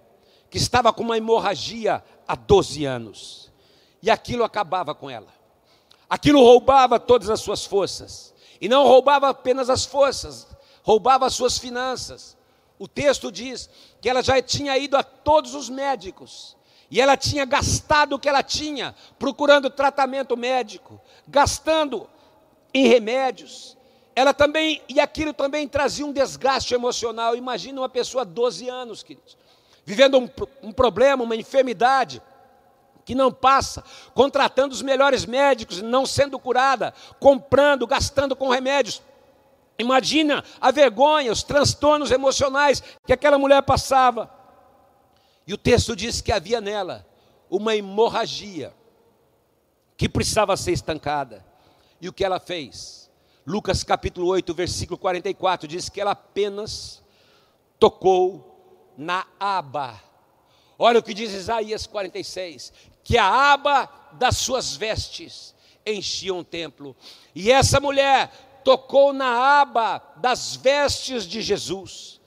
que 0.51 0.59
estava 0.59 0.93
com 0.93 1.03
uma 1.03 1.17
hemorragia 1.17 2.03
há 2.27 2.35
12 2.35 2.85
anos. 2.85 3.53
E 4.03 4.11
aquilo 4.11 4.45
acabava 4.45 4.95
com 4.95 5.11
ela. 5.11 5.35
Aquilo 6.09 6.43
roubava 6.43 6.99
todas 7.01 7.29
as 7.29 7.41
suas 7.41 7.65
forças. 7.65 8.35
E 8.61 8.69
não 8.69 8.87
roubava 8.87 9.29
apenas 9.29 9.69
as 9.69 9.85
forças, 9.85 10.47
roubava 10.83 11.27
as 11.27 11.35
suas 11.35 11.59
finanças. 11.59 12.37
O 12.79 12.87
texto 12.87 13.33
diz 13.33 13.69
que 14.01 14.09
ela 14.09 14.23
já 14.23 14.41
tinha 14.41 14.77
ido 14.79 14.97
a 14.97 15.03
todos 15.03 15.55
os 15.55 15.69
médicos. 15.69 16.57
E 16.91 17.01
ela 17.01 17.17
tinha 17.17 17.45
gastado 17.45 18.15
o 18.15 18.19
que 18.19 18.29
ela 18.29 18.43
tinha, 18.43 18.95
procurando 19.19 19.69
tratamento 19.69 20.37
médico, 20.37 21.01
gastando 21.27 22.09
em 22.73 22.87
remédios, 22.87 23.76
ela 24.17 24.33
também, 24.33 24.83
e 24.89 24.99
aquilo 24.99 25.35
também 25.35 25.69
trazia 25.69 26.07
um 26.07 26.13
desgaste 26.13 26.73
emocional. 26.73 27.37
Imagina 27.37 27.83
uma 27.83 27.89
pessoa 27.89 28.25
de 28.25 28.33
12 28.33 28.67
anos, 28.67 29.03
queridos, 29.03 29.37
vivendo 29.85 30.19
um, 30.19 30.29
um 30.63 30.73
problema, 30.73 31.23
uma 31.23 31.37
enfermidade, 31.37 32.23
que 33.05 33.15
não 33.15 33.31
passa, 33.31 33.85
contratando 34.15 34.75
os 34.75 34.81
melhores 34.81 35.27
médicos, 35.27 35.83
não 35.83 36.07
sendo 36.07 36.39
curada, 36.39 36.95
comprando, 37.21 37.87
gastando 37.87 38.35
com 38.35 38.49
remédios. 38.49 39.03
Imagina 39.79 40.43
a 40.59 40.71
vergonha, 40.71 41.31
os 41.31 41.43
transtornos 41.43 42.11
emocionais 42.11 42.83
que 43.07 43.13
aquela 43.13 43.39
mulher 43.39 43.63
passava. 43.63 44.31
E 45.47 45.53
o 45.53 45.59
texto 45.59 45.95
diz 45.95 46.23
que 46.23 46.33
havia 46.33 46.59
nela 46.59 47.07
uma 47.51 47.77
hemorragia 47.77 48.73
que 49.95 50.09
precisava 50.09 50.57
ser 50.57 50.73
estancada. 50.73 51.45
E 52.01 52.09
o 52.09 52.13
que 52.15 52.25
ela 52.25 52.41
fez? 52.41 53.06
Lucas 53.47 53.85
capítulo 53.85 54.27
8, 54.27 54.53
versículo 54.55 54.99
44 54.99 55.69
diz 55.69 55.89
que 55.89 56.01
ela 56.01 56.11
apenas 56.11 57.01
tocou 57.79 58.93
na 58.99 59.25
aba. 59.39 60.03
Olha 60.77 60.99
o 60.99 61.03
que 61.03 61.15
diz 61.15 61.33
Isaías 61.33 61.87
46: 61.87 62.73
que 63.05 63.17
a 63.17 63.53
aba 63.53 63.89
das 64.15 64.39
suas 64.39 64.75
vestes 64.75 65.55
enchia 65.87 66.35
um 66.35 66.43
templo. 66.43 66.97
E 67.37 67.53
essa 67.53 67.79
mulher 67.79 68.33
tocou 68.65 69.13
na 69.13 69.61
aba 69.61 70.03
das 70.17 70.57
vestes 70.57 71.25
de 71.25 71.41
Jesus. 71.41 72.21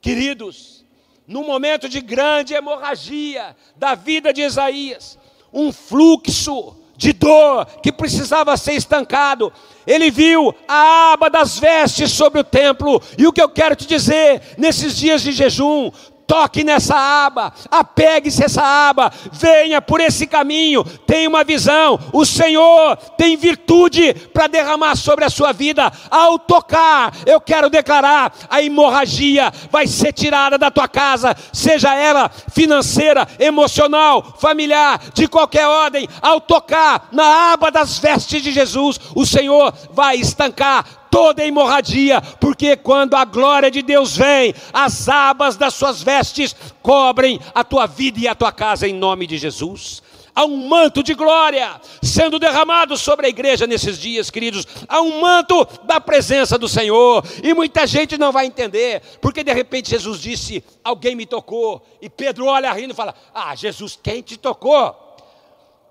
Queridos, 0.00 0.84
no 1.26 1.42
momento 1.42 1.88
de 1.88 2.00
grande 2.00 2.54
hemorragia 2.54 3.56
da 3.74 3.96
vida 3.96 4.32
de 4.32 4.42
Isaías, 4.42 5.18
um 5.52 5.72
fluxo 5.72 6.81
de 7.02 7.12
dor 7.12 7.66
que 7.82 7.90
precisava 7.90 8.56
ser 8.56 8.74
estancado. 8.74 9.52
Ele 9.84 10.10
viu 10.10 10.54
a 10.68 11.12
aba 11.12 11.28
das 11.28 11.58
vestes 11.58 12.12
sobre 12.12 12.40
o 12.40 12.44
templo, 12.44 13.02
e 13.18 13.26
o 13.26 13.32
que 13.32 13.42
eu 13.42 13.48
quero 13.48 13.74
te 13.74 13.86
dizer 13.86 14.40
nesses 14.56 14.96
dias 14.96 15.22
de 15.22 15.32
jejum, 15.32 15.90
toque 16.32 16.64
nessa 16.64 16.96
aba, 16.96 17.52
apegue-se 17.70 18.42
essa 18.42 18.62
aba, 18.62 19.12
venha 19.30 19.82
por 19.82 20.00
esse 20.00 20.26
caminho, 20.26 20.82
tenha 20.82 21.28
uma 21.28 21.44
visão. 21.44 22.00
O 22.10 22.24
Senhor 22.24 22.96
tem 23.18 23.36
virtude 23.36 24.14
para 24.32 24.46
derramar 24.46 24.96
sobre 24.96 25.26
a 25.26 25.30
sua 25.30 25.52
vida. 25.52 25.92
Ao 26.10 26.38
tocar, 26.38 27.12
eu 27.26 27.38
quero 27.38 27.68
declarar: 27.68 28.32
a 28.48 28.62
hemorragia 28.62 29.52
vai 29.70 29.86
ser 29.86 30.14
tirada 30.14 30.56
da 30.56 30.70
tua 30.70 30.88
casa, 30.88 31.36
seja 31.52 31.94
ela 31.94 32.30
financeira, 32.50 33.28
emocional, 33.38 34.34
familiar, 34.40 35.02
de 35.12 35.28
qualquer 35.28 35.66
ordem. 35.66 36.08
Ao 36.22 36.40
tocar 36.40 37.08
na 37.12 37.52
aba 37.52 37.70
das 37.70 37.98
vestes 37.98 38.42
de 38.42 38.52
Jesus, 38.52 38.98
o 39.14 39.26
Senhor 39.26 39.74
vai 39.92 40.16
estancar 40.16 41.01
toda 41.12 41.44
hemorragia, 41.44 42.22
porque 42.40 42.74
quando 42.74 43.14
a 43.14 43.26
glória 43.26 43.70
de 43.70 43.82
Deus 43.82 44.16
vem, 44.16 44.54
as 44.72 45.10
abas 45.10 45.58
das 45.58 45.74
suas 45.74 46.02
vestes 46.02 46.56
cobrem 46.82 47.38
a 47.54 47.62
tua 47.62 47.86
vida 47.86 48.18
e 48.18 48.26
a 48.26 48.34
tua 48.34 48.50
casa 48.50 48.88
em 48.88 48.94
nome 48.94 49.26
de 49.26 49.36
Jesus. 49.36 50.02
Há 50.34 50.46
um 50.46 50.66
manto 50.66 51.02
de 51.02 51.12
glória 51.12 51.78
sendo 52.00 52.38
derramado 52.38 52.96
sobre 52.96 53.26
a 53.26 53.28
igreja 53.28 53.66
nesses 53.66 53.98
dias, 53.98 54.30
queridos. 54.30 54.66
Há 54.88 55.02
um 55.02 55.20
manto 55.20 55.68
da 55.84 56.00
presença 56.00 56.56
do 56.56 56.66
Senhor. 56.66 57.22
E 57.42 57.52
muita 57.52 57.86
gente 57.86 58.16
não 58.16 58.32
vai 58.32 58.46
entender, 58.46 59.02
porque 59.20 59.44
de 59.44 59.52
repente 59.52 59.90
Jesus 59.90 60.18
disse: 60.18 60.64
Alguém 60.82 61.14
me 61.14 61.26
tocou. 61.26 61.86
E 62.00 62.08
Pedro 62.08 62.46
olha 62.46 62.72
rindo 62.72 62.94
e 62.94 62.96
fala: 62.96 63.14
Ah, 63.34 63.54
Jesus, 63.54 63.98
quem 64.02 64.22
te 64.22 64.38
tocou? 64.38 64.96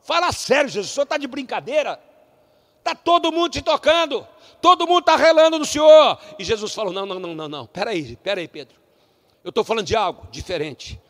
Fala 0.02 0.32
sério, 0.32 0.68
Jesus, 0.72 0.90
o 0.90 0.94
senhor 0.96 1.04
está 1.04 1.18
de 1.18 1.28
brincadeira? 1.28 2.00
Está 2.80 2.96
todo 2.96 3.32
mundo 3.32 3.52
te 3.52 3.62
tocando 3.62 4.26
todo 4.62 4.88
mundo 4.88 5.00
está 5.00 5.16
relando 5.16 5.60
no 5.60 5.66
Senhor. 5.66 6.18
E 6.38 6.44
Jesus 6.44 6.74
falou: 6.74 6.94
Não, 6.94 7.06
não, 7.06 7.20
não, 7.20 7.36
não, 7.36 7.50
não, 7.50 7.66
peraí, 7.66 8.16
peraí, 8.18 8.48
Pedro. 8.48 8.80
Eu 9.44 9.50
estou 9.50 9.64
falando 9.64 9.86
de 9.86 9.96
algo 9.96 10.28
diferente. 10.32 11.02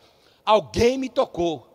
Alguém 0.44 0.98
me 0.98 1.08
tocou 1.08 1.68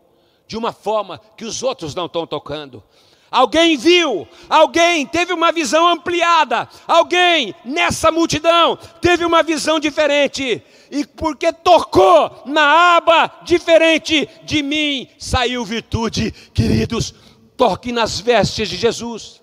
de 0.46 0.56
uma 0.56 0.72
forma 0.72 1.20
que 1.36 1.44
os 1.44 1.62
outros 1.62 1.94
não 1.94 2.06
estão 2.06 2.26
tocando. 2.26 2.82
Alguém 3.30 3.76
viu, 3.76 4.26
alguém 4.48 5.04
teve 5.04 5.34
uma 5.34 5.52
visão 5.52 5.86
ampliada, 5.86 6.66
alguém 6.86 7.54
nessa 7.62 8.10
multidão 8.10 8.78
teve 9.02 9.22
uma 9.22 9.42
visão 9.42 9.78
diferente, 9.78 10.62
e 10.90 11.06
porque 11.06 11.52
tocou 11.52 12.42
na 12.46 12.96
aba 12.96 13.30
diferente 13.42 14.26
de 14.44 14.62
mim, 14.62 15.06
saiu 15.18 15.62
virtude, 15.64 16.32
queridos. 16.54 17.14
Toque 17.54 17.90
nas 17.90 18.20
vestes 18.20 18.68
de 18.68 18.76
Jesus. 18.76 19.37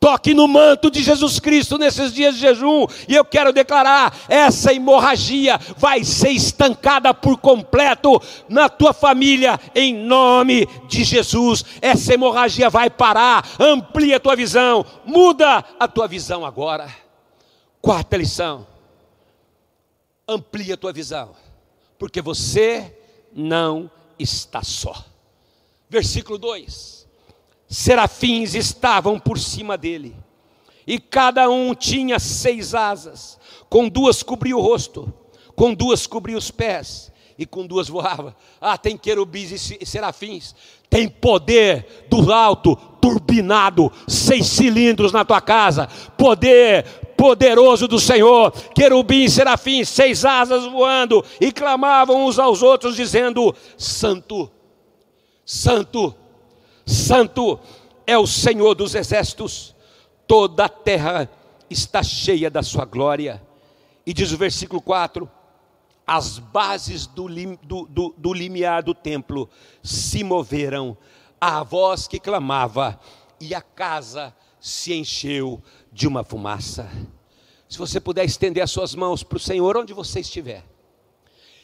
Toque 0.00 0.32
no 0.32 0.48
manto 0.48 0.90
de 0.90 1.02
Jesus 1.02 1.38
Cristo 1.38 1.76
nesses 1.76 2.14
dias 2.14 2.34
de 2.34 2.40
jejum, 2.40 2.86
e 3.06 3.14
eu 3.14 3.22
quero 3.22 3.52
declarar: 3.52 4.16
essa 4.30 4.72
hemorragia 4.72 5.60
vai 5.76 6.02
ser 6.04 6.30
estancada 6.30 7.12
por 7.12 7.36
completo 7.36 8.18
na 8.48 8.70
tua 8.70 8.94
família, 8.94 9.60
em 9.74 9.94
nome 9.94 10.66
de 10.88 11.04
Jesus. 11.04 11.62
Essa 11.82 12.14
hemorragia 12.14 12.70
vai 12.70 12.88
parar, 12.88 13.46
amplia 13.60 14.16
a 14.16 14.20
tua 14.20 14.34
visão, 14.34 14.86
muda 15.04 15.62
a 15.78 15.86
tua 15.86 16.08
visão 16.08 16.46
agora. 16.46 16.88
Quarta 17.82 18.16
lição: 18.16 18.66
amplia 20.26 20.74
a 20.74 20.78
tua 20.78 20.94
visão, 20.94 21.36
porque 21.98 22.22
você 22.22 22.96
não 23.34 23.90
está 24.18 24.62
só. 24.62 25.04
Versículo 25.90 26.38
2 26.38 26.99
serafins 27.70 28.54
estavam 28.54 29.18
por 29.18 29.38
cima 29.38 29.78
dele, 29.78 30.16
e 30.84 30.98
cada 30.98 31.48
um 31.48 31.72
tinha 31.72 32.18
seis 32.18 32.74
asas, 32.74 33.38
com 33.68 33.88
duas 33.88 34.24
cobria 34.24 34.56
o 34.56 34.60
rosto, 34.60 35.12
com 35.54 35.72
duas 35.72 36.04
cobria 36.04 36.36
os 36.36 36.50
pés, 36.50 37.12
e 37.38 37.46
com 37.46 37.64
duas 37.66 37.88
voava. 37.88 38.36
Ah, 38.60 38.76
tem 38.76 38.98
querubins 38.98 39.70
e 39.80 39.86
serafins, 39.86 40.54
tem 40.90 41.08
poder 41.08 42.06
do 42.10 42.32
alto, 42.32 42.74
turbinado, 43.00 43.90
seis 44.06 44.46
cilindros 44.46 45.12
na 45.12 45.24
tua 45.24 45.40
casa, 45.40 45.86
poder 46.18 46.84
poderoso 47.16 47.86
do 47.86 48.00
Senhor, 48.00 48.50
querubins, 48.74 49.34
serafins, 49.34 49.88
seis 49.88 50.24
asas 50.24 50.64
voando, 50.64 51.24
e 51.40 51.52
clamavam 51.52 52.26
uns 52.26 52.38
aos 52.38 52.62
outros, 52.62 52.96
dizendo: 52.96 53.54
Santo, 53.78 54.50
Santo, 55.44 56.14
Santo 56.90 57.60
é 58.04 58.18
o 58.18 58.26
Senhor 58.26 58.74
dos 58.74 58.96
exércitos, 58.96 59.76
toda 60.26 60.64
a 60.64 60.68
terra 60.68 61.30
está 61.70 62.02
cheia 62.02 62.50
da 62.50 62.64
sua 62.64 62.84
glória. 62.84 63.40
E 64.04 64.12
diz 64.12 64.32
o 64.32 64.36
versículo 64.36 64.82
4: 64.82 65.30
as 66.04 66.40
bases 66.40 67.06
do, 67.06 67.28
do, 67.62 67.86
do, 67.86 68.14
do 68.18 68.32
limiar 68.34 68.82
do 68.82 68.92
templo 68.92 69.48
se 69.80 70.24
moveram 70.24 70.98
à 71.40 71.62
voz 71.62 72.08
que 72.08 72.18
clamava, 72.18 72.98
e 73.38 73.54
a 73.54 73.62
casa 73.62 74.34
se 74.60 74.92
encheu 74.92 75.62
de 75.92 76.08
uma 76.08 76.24
fumaça. 76.24 76.90
Se 77.68 77.78
você 77.78 78.00
puder 78.00 78.24
estender 78.24 78.64
as 78.64 78.70
suas 78.72 78.96
mãos 78.96 79.22
para 79.22 79.36
o 79.36 79.40
Senhor, 79.40 79.76
onde 79.76 79.92
você 79.92 80.18
estiver, 80.18 80.64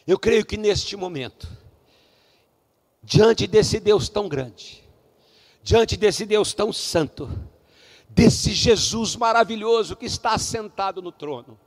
eu 0.06 0.18
creio 0.18 0.46
que 0.46 0.56
neste 0.56 0.96
momento, 0.96 1.48
diante 3.02 3.48
desse 3.48 3.80
Deus 3.80 4.08
tão 4.08 4.28
grande, 4.28 4.85
diante 5.66 5.96
desse 5.96 6.24
Deus 6.24 6.54
tão 6.54 6.72
santo, 6.72 7.28
desse 8.08 8.52
Jesus 8.52 9.16
maravilhoso 9.16 9.96
que 9.96 10.06
está 10.06 10.38
sentado 10.38 11.02
no 11.02 11.10
trono. 11.10 11.58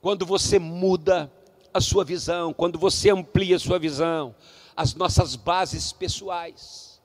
Quando 0.00 0.24
você 0.24 0.58
muda 0.58 1.30
a 1.72 1.78
sua 1.78 2.06
visão, 2.06 2.54
quando 2.54 2.78
você 2.78 3.10
amplia 3.10 3.56
a 3.56 3.58
sua 3.58 3.78
visão, 3.78 4.34
as 4.74 4.94
nossas 4.94 5.36
bases 5.36 5.92
pessoais, 5.92 6.98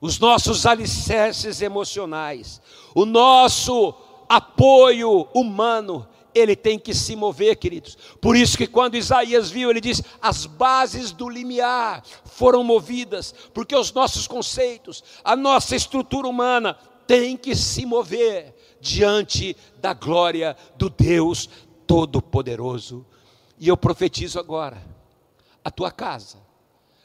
os 0.00 0.18
nossos 0.18 0.66
alicerces 0.66 1.62
emocionais, 1.62 2.60
o 2.92 3.06
nosso 3.06 3.94
apoio 4.28 5.28
humano, 5.32 6.04
ele 6.36 6.54
tem 6.54 6.78
que 6.78 6.92
se 6.94 7.16
mover, 7.16 7.56
queridos. 7.56 7.96
Por 8.20 8.36
isso 8.36 8.58
que 8.58 8.66
quando 8.66 8.96
Isaías 8.96 9.50
viu, 9.50 9.70
ele 9.70 9.80
diz: 9.80 10.02
as 10.20 10.44
bases 10.44 11.12
do 11.12 11.28
limiar 11.28 12.02
foram 12.24 12.62
movidas, 12.62 13.34
porque 13.54 13.74
os 13.74 13.92
nossos 13.92 14.26
conceitos, 14.26 15.02
a 15.24 15.34
nossa 15.34 15.74
estrutura 15.74 16.28
humana 16.28 16.74
tem 17.06 17.36
que 17.36 17.56
se 17.56 17.86
mover 17.86 18.54
diante 18.80 19.56
da 19.78 19.94
glória 19.94 20.56
do 20.76 20.90
Deus 20.90 21.48
Todo-Poderoso. 21.86 23.06
E 23.58 23.68
eu 23.68 23.76
profetizo 23.76 24.38
agora: 24.38 24.82
a 25.64 25.70
tua 25.70 25.90
casa 25.90 26.38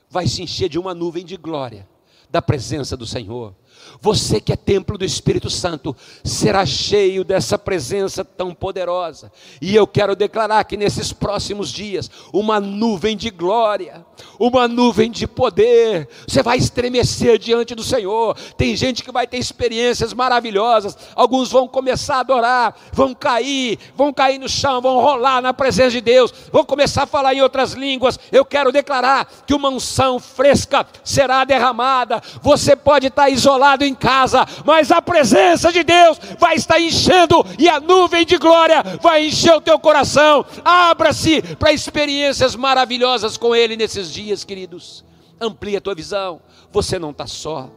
vai 0.10 0.28
se 0.28 0.42
encher 0.42 0.68
de 0.68 0.78
uma 0.78 0.94
nuvem 0.94 1.24
de 1.24 1.38
glória 1.38 1.88
da 2.30 2.42
presença 2.42 2.98
do 2.98 3.06
Senhor. 3.06 3.56
Você 4.00 4.40
que 4.40 4.54
é 4.54 4.56
templo 4.56 4.98
do 4.98 5.06
Espírito 5.06 5.50
Santo 5.50 5.96
será 6.24 6.66
cheio 6.66 7.24
dessa 7.24 7.58
presença 7.58 8.24
tão 8.24 8.54
poderosa. 8.54 9.32
E 9.62 9.76
eu 9.76 9.86
quero 9.86 10.16
declarar 10.16 10.64
que 10.64 10.78
nesses 10.78 11.12
próximos 11.12 11.72
dias, 11.72 12.10
uma 12.34 12.60
nuvem 12.60 13.18
de 13.18 13.30
glória, 13.30 14.06
uma 14.40 14.68
nuvem 14.68 15.10
de 15.12 15.28
poder, 15.28 16.08
você 16.28 16.42
vai 16.42 16.58
estremecer 16.58 17.38
diante 17.38 17.76
do 17.76 17.84
Senhor. 17.84 18.36
Tem 18.58 18.76
gente 18.76 19.04
que 19.04 19.12
vai 19.12 19.28
ter 19.28 19.38
experiências 19.38 20.14
maravilhosas. 20.14 20.98
Alguns 21.16 21.52
vão 21.52 21.68
começar 21.68 22.18
a 22.18 22.20
adorar, 22.22 22.76
vão 22.92 23.14
cair, 23.14 23.78
vão 23.96 24.14
cair 24.14 24.40
no 24.40 24.50
chão, 24.50 24.82
vão 24.82 25.00
rolar 25.00 25.42
na 25.42 25.54
presença 25.54 25.92
de 25.92 26.02
Deus, 26.02 26.34
vão 26.52 26.64
começar 26.64 27.04
a 27.04 27.08
falar 27.08 27.34
em 27.34 27.42
outras 27.42 27.74
línguas. 27.74 28.20
Eu 28.32 28.46
quero 28.46 28.72
declarar 28.72 29.30
que 29.46 29.54
uma 29.54 29.70
unção 29.70 30.20
fresca 30.20 30.86
será 31.04 31.44
derramada. 31.44 32.22
Você 32.42 32.76
pode 32.76 33.08
estar 33.08 33.30
isolado 33.30 33.81
em 33.84 33.96
casa, 33.96 34.46
mas 34.66 34.92
a 34.92 35.02
presença 35.02 35.72
de 35.72 35.84
Deus 35.84 36.20
vai 36.40 36.56
estar 36.56 36.80
enchendo 36.80 37.46
e 37.58 37.68
a 37.68 37.80
nuvem 37.80 38.26
de 38.26 38.38
glória 38.38 38.84
vai 39.02 39.28
encher 39.28 39.54
o 39.54 39.62
teu 39.62 39.80
coração. 39.80 40.46
Abra-se 40.64 41.42
para 41.56 41.74
experiências 41.74 42.56
maravilhosas 42.56 43.38
com 43.38 43.56
Ele 43.56 43.76
nesses 43.76 44.12
dias, 44.12 44.44
queridos. 44.44 45.04
Amplia 45.40 45.80
a 45.80 45.82
tua 45.82 45.96
visão. 45.96 46.42
Você 46.72 47.00
não 47.00 47.12
está 47.12 47.26
só. 47.26 47.70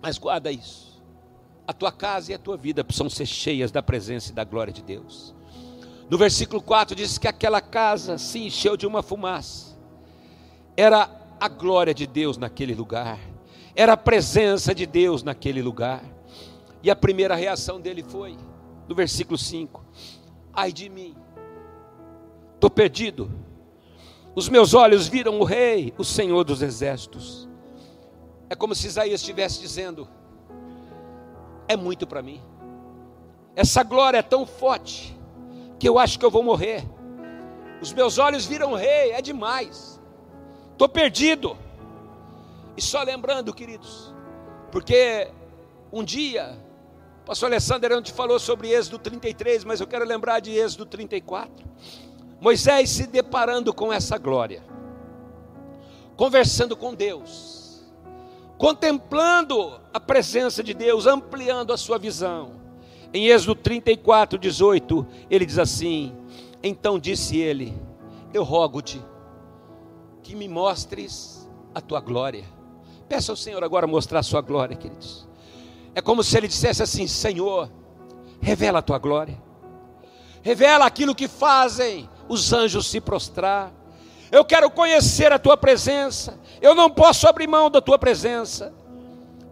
Mas 0.00 0.18
guarda 0.18 0.50
isso. 0.50 1.02
A 1.66 1.72
tua 1.72 1.90
casa 1.90 2.32
e 2.32 2.34
a 2.34 2.38
tua 2.38 2.56
vida 2.56 2.84
precisam 2.84 3.08
ser 3.08 3.26
cheias 3.26 3.70
da 3.70 3.82
presença 3.82 4.30
e 4.30 4.34
da 4.34 4.44
glória 4.44 4.72
de 4.72 4.82
Deus. 4.82 5.34
No 6.10 6.18
versículo 6.18 6.60
4 6.60 6.94
diz 6.94 7.16
que 7.16 7.26
aquela 7.26 7.60
casa 7.60 8.18
se 8.18 8.38
encheu 8.38 8.76
de 8.76 8.86
uma 8.86 9.02
fumaça. 9.02 9.74
Era 10.76 11.08
a 11.40 11.48
glória 11.48 11.94
de 11.94 12.06
Deus 12.06 12.36
naquele 12.36 12.74
lugar. 12.74 13.18
Era 13.76 13.94
a 13.94 13.96
presença 13.96 14.74
de 14.74 14.86
Deus 14.86 15.22
naquele 15.22 15.60
lugar. 15.60 16.02
E 16.82 16.90
a 16.90 16.96
primeira 16.96 17.34
reação 17.34 17.80
dele 17.80 18.02
foi, 18.02 18.36
no 18.86 18.94
versículo 18.94 19.38
5: 19.38 19.84
Ai 20.52 20.72
de 20.72 20.88
mim, 20.88 21.16
estou 22.54 22.70
perdido. 22.70 23.30
Os 24.34 24.48
meus 24.48 24.74
olhos 24.74 25.06
viram 25.08 25.38
o 25.38 25.44
Rei, 25.44 25.94
o 25.96 26.04
Senhor 26.04 26.44
dos 26.44 26.60
Exércitos. 26.60 27.48
É 28.50 28.54
como 28.54 28.74
se 28.74 28.86
Isaías 28.86 29.20
estivesse 29.20 29.60
dizendo: 29.60 30.08
É 31.66 31.76
muito 31.76 32.06
para 32.06 32.22
mim. 32.22 32.42
Essa 33.56 33.82
glória 33.82 34.18
é 34.18 34.22
tão 34.22 34.44
forte 34.44 35.16
que 35.78 35.88
eu 35.88 35.98
acho 35.98 36.18
que 36.18 36.24
eu 36.24 36.30
vou 36.30 36.42
morrer. 36.42 36.84
Os 37.80 37.92
meus 37.92 38.18
olhos 38.18 38.44
viram 38.44 38.72
o 38.72 38.76
Rei, 38.76 39.12
é 39.12 39.22
demais. 39.22 40.00
Estou 40.72 40.88
perdido. 40.88 41.56
E 42.76 42.82
só 42.82 43.02
lembrando, 43.02 43.54
queridos, 43.54 44.12
porque 44.72 45.30
um 45.92 46.02
dia, 46.02 46.58
o 47.22 47.26
pastor 47.26 47.46
Alessandro 47.46 48.02
te 48.02 48.12
falou 48.12 48.38
sobre 48.38 48.72
Êxodo 48.72 48.98
33, 48.98 49.64
mas 49.64 49.80
eu 49.80 49.86
quero 49.86 50.04
lembrar 50.04 50.40
de 50.40 50.50
Êxodo 50.50 50.84
34. 50.86 51.64
Moisés 52.40 52.90
se 52.90 53.06
deparando 53.06 53.72
com 53.72 53.92
essa 53.92 54.18
glória, 54.18 54.62
conversando 56.16 56.76
com 56.76 56.92
Deus, 56.92 57.84
contemplando 58.58 59.80
a 59.92 60.00
presença 60.00 60.62
de 60.62 60.74
Deus, 60.74 61.06
ampliando 61.06 61.72
a 61.72 61.76
sua 61.76 61.98
visão. 61.98 62.60
Em 63.12 63.28
Êxodo 63.28 63.54
34, 63.54 64.36
18, 64.36 65.06
ele 65.30 65.46
diz 65.46 65.58
assim: 65.58 66.12
Então 66.60 66.98
disse 66.98 67.38
ele: 67.38 67.80
Eu 68.32 68.42
rogo-te 68.42 69.00
que 70.24 70.34
me 70.34 70.48
mostres 70.48 71.48
a 71.72 71.80
tua 71.80 72.00
glória. 72.00 72.44
Peça 73.08 73.32
ao 73.32 73.36
Senhor 73.36 73.62
agora 73.62 73.86
mostrar 73.86 74.20
a 74.20 74.22
sua 74.22 74.40
glória, 74.40 74.76
queridos. 74.76 75.28
É 75.94 76.00
como 76.00 76.22
se 76.22 76.36
ele 76.36 76.48
dissesse 76.48 76.82
assim: 76.82 77.06
Senhor, 77.06 77.70
revela 78.40 78.78
a 78.78 78.82
tua 78.82 78.98
glória, 78.98 79.40
revela 80.42 80.86
aquilo 80.86 81.14
que 81.14 81.28
fazem 81.28 82.08
os 82.28 82.52
anjos 82.52 82.86
se 82.86 83.00
prostrar. 83.00 83.72
Eu 84.32 84.44
quero 84.44 84.70
conhecer 84.70 85.32
a 85.32 85.38
tua 85.38 85.56
presença. 85.56 86.40
Eu 86.60 86.74
não 86.74 86.90
posso 86.90 87.28
abrir 87.28 87.46
mão 87.46 87.70
da 87.70 87.80
tua 87.80 87.98
presença. 87.98 88.74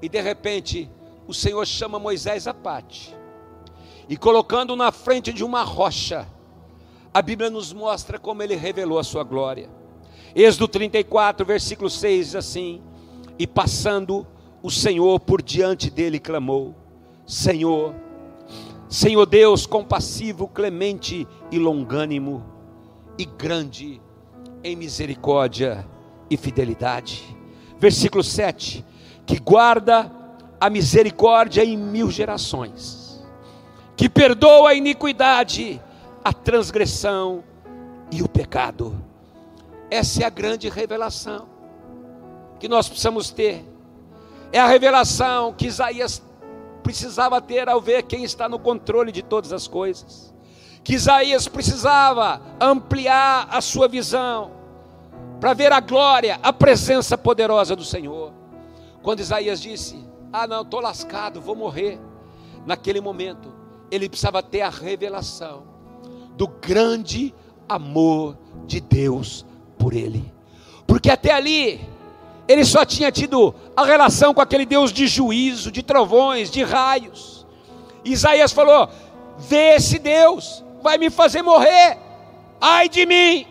E 0.00 0.08
de 0.08 0.20
repente, 0.20 0.90
o 1.26 1.32
Senhor 1.32 1.64
chama 1.66 1.98
Moisés 1.98 2.48
à 2.48 2.54
parte. 2.54 3.16
E 4.08 4.16
colocando 4.16 4.74
na 4.74 4.90
frente 4.90 5.32
de 5.32 5.44
uma 5.44 5.62
rocha, 5.62 6.26
a 7.14 7.22
Bíblia 7.22 7.48
nos 7.48 7.72
mostra 7.72 8.18
como 8.18 8.42
ele 8.42 8.56
revelou 8.56 8.98
a 8.98 9.04
sua 9.04 9.22
glória. 9.22 9.70
Êxodo 10.34 10.66
34, 10.66 11.46
versículo 11.46 11.88
6 11.88 12.26
diz 12.26 12.34
assim: 12.34 12.82
E 13.38 13.46
passando 13.46 14.26
o 14.62 14.70
Senhor 14.70 15.18
por 15.20 15.42
diante 15.42 15.90
dele 15.90 16.18
clamou: 16.18 16.74
Senhor, 17.26 17.94
Senhor 18.88 19.26
Deus 19.26 19.66
compassivo, 19.66 20.46
clemente 20.46 21.26
e 21.50 21.58
longânimo, 21.58 22.44
e 23.18 23.24
grande 23.24 24.00
em 24.62 24.76
misericórdia 24.76 25.86
e 26.30 26.36
fidelidade. 26.36 27.36
Versículo 27.78 28.22
7: 28.22 28.84
Que 29.26 29.38
guarda 29.38 30.10
a 30.60 30.70
misericórdia 30.70 31.64
em 31.64 31.76
mil 31.76 32.10
gerações, 32.10 33.24
que 33.96 34.08
perdoa 34.08 34.70
a 34.70 34.74
iniquidade, 34.74 35.80
a 36.24 36.32
transgressão 36.32 37.42
e 38.12 38.22
o 38.22 38.28
pecado. 38.28 38.96
Essa 39.90 40.22
é 40.22 40.26
a 40.26 40.30
grande 40.30 40.68
revelação 40.68 41.51
que 42.62 42.68
nós 42.68 42.88
precisamos 42.88 43.32
ter. 43.32 43.64
É 44.52 44.60
a 44.60 44.68
revelação 44.68 45.52
que 45.52 45.66
Isaías 45.66 46.22
precisava 46.80 47.40
ter 47.40 47.68
ao 47.68 47.80
ver 47.80 48.04
quem 48.04 48.22
está 48.22 48.48
no 48.48 48.56
controle 48.56 49.10
de 49.10 49.20
todas 49.20 49.52
as 49.52 49.66
coisas 49.66 50.32
que 50.84 50.94
Isaías 50.94 51.48
precisava 51.48 52.40
ampliar 52.60 53.48
a 53.50 53.60
sua 53.60 53.88
visão 53.88 54.52
para 55.40 55.54
ver 55.54 55.72
a 55.72 55.80
glória, 55.80 56.38
a 56.40 56.52
presença 56.52 57.18
poderosa 57.18 57.74
do 57.74 57.84
Senhor. 57.84 58.32
Quando 59.02 59.18
Isaías 59.18 59.60
disse: 59.60 59.96
Ah, 60.32 60.46
não, 60.46 60.62
estou 60.62 60.80
lascado, 60.80 61.40
vou 61.40 61.56
morrer. 61.56 62.00
Naquele 62.64 63.00
momento, 63.00 63.52
ele 63.90 64.08
precisava 64.08 64.40
ter 64.40 64.60
a 64.60 64.70
revelação 64.70 65.64
do 66.36 66.46
grande 66.46 67.34
amor 67.68 68.38
de 68.66 68.80
Deus 68.80 69.44
por 69.76 69.94
ele, 69.94 70.32
porque 70.86 71.10
até 71.10 71.32
ali, 71.32 71.80
ele 72.48 72.64
só 72.64 72.84
tinha 72.84 73.10
tido 73.12 73.54
a 73.76 73.84
relação 73.84 74.34
com 74.34 74.40
aquele 74.40 74.66
Deus 74.66 74.92
de 74.92 75.06
juízo, 75.06 75.70
de 75.70 75.82
trovões, 75.82 76.50
de 76.50 76.62
raios. 76.62 77.46
Isaías 78.04 78.52
falou: 78.52 78.88
Vê 79.38 79.76
esse 79.76 79.98
Deus, 79.98 80.64
vai 80.82 80.98
me 80.98 81.10
fazer 81.10 81.42
morrer, 81.42 81.98
ai 82.60 82.88
de 82.88 83.06
mim. 83.06 83.46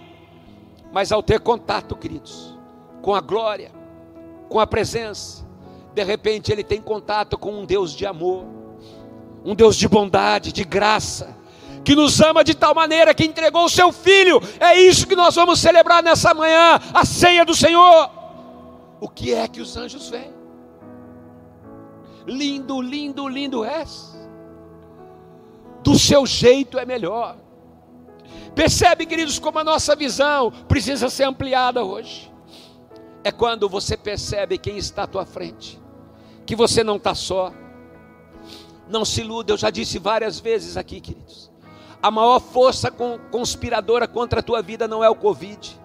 Mas 0.91 1.11
ao 1.11 1.23
ter 1.23 1.39
contato, 1.39 1.95
queridos, 1.95 2.57
com 3.01 3.15
a 3.15 3.21
glória, 3.21 3.71
com 4.49 4.59
a 4.59 4.67
presença, 4.67 5.45
de 5.93 6.03
repente 6.03 6.51
ele 6.51 6.63
tem 6.63 6.81
contato 6.81 7.37
com 7.37 7.51
um 7.51 7.65
Deus 7.65 7.95
de 7.95 8.05
amor, 8.05 8.45
um 9.43 9.55
Deus 9.55 9.77
de 9.77 9.87
bondade, 9.87 10.51
de 10.51 10.63
graça, 10.65 11.35
que 11.83 11.95
nos 11.95 12.19
ama 12.21 12.43
de 12.43 12.53
tal 12.53 12.75
maneira 12.75 13.13
que 13.13 13.23
entregou 13.23 13.65
o 13.65 13.69
seu 13.69 13.91
filho. 13.91 14.41
É 14.59 14.79
isso 14.79 15.07
que 15.07 15.15
nós 15.15 15.33
vamos 15.35 15.59
celebrar 15.59 16.03
nessa 16.03 16.33
manhã, 16.33 16.79
a 16.93 17.05
ceia 17.05 17.45
do 17.45 17.55
Senhor. 17.55 18.20
O 19.01 19.09
que 19.09 19.33
é 19.33 19.47
que 19.47 19.59
os 19.59 19.75
anjos 19.75 20.09
veem? 20.09 20.31
Lindo, 22.27 22.79
lindo, 22.79 23.27
lindo 23.27 23.65
és 23.65 24.15
do 25.81 25.97
seu 25.97 26.23
jeito 26.27 26.77
é 26.77 26.85
melhor. 26.85 27.35
Percebe, 28.53 29.07
queridos, 29.07 29.39
como 29.39 29.57
a 29.57 29.63
nossa 29.63 29.95
visão 29.95 30.51
precisa 30.67 31.09
ser 31.09 31.23
ampliada 31.23 31.83
hoje. 31.83 32.31
É 33.23 33.31
quando 33.31 33.67
você 33.67 33.97
percebe 33.97 34.59
quem 34.59 34.77
está 34.77 35.03
à 35.03 35.07
tua 35.07 35.25
frente, 35.25 35.81
que 36.45 36.55
você 36.55 36.83
não 36.83 36.97
está 36.97 37.15
só. 37.15 37.51
Não 38.87 39.03
se 39.03 39.21
iluda, 39.21 39.53
eu 39.53 39.57
já 39.57 39.71
disse 39.71 39.97
várias 39.97 40.39
vezes 40.39 40.77
aqui, 40.77 41.01
queridos. 41.01 41.49
A 42.03 42.11
maior 42.11 42.39
força 42.39 42.91
conspiradora 43.31 44.07
contra 44.07 44.41
a 44.41 44.43
tua 44.43 44.61
vida 44.61 44.87
não 44.87 45.03
é 45.03 45.09
o 45.09 45.15
Covid 45.15 45.80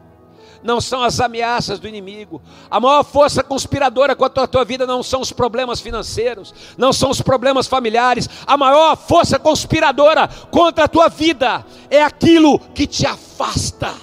não 0.62 0.80
são 0.80 1.02
as 1.02 1.20
ameaças 1.20 1.78
do 1.78 1.88
inimigo. 1.88 2.40
A 2.70 2.78
maior 2.80 3.04
força 3.04 3.42
conspiradora 3.42 4.14
contra 4.14 4.44
a 4.44 4.46
tua 4.46 4.64
vida 4.64 4.86
não 4.86 5.02
são 5.02 5.20
os 5.20 5.32
problemas 5.32 5.80
financeiros, 5.80 6.54
não 6.76 6.92
são 6.92 7.10
os 7.10 7.20
problemas 7.20 7.66
familiares. 7.66 8.28
A 8.46 8.56
maior 8.56 8.96
força 8.96 9.38
conspiradora 9.38 10.28
contra 10.50 10.84
a 10.84 10.88
tua 10.88 11.08
vida 11.08 11.64
é 11.90 12.02
aquilo 12.02 12.58
que 12.58 12.86
te 12.86 13.06
afasta 13.06 13.94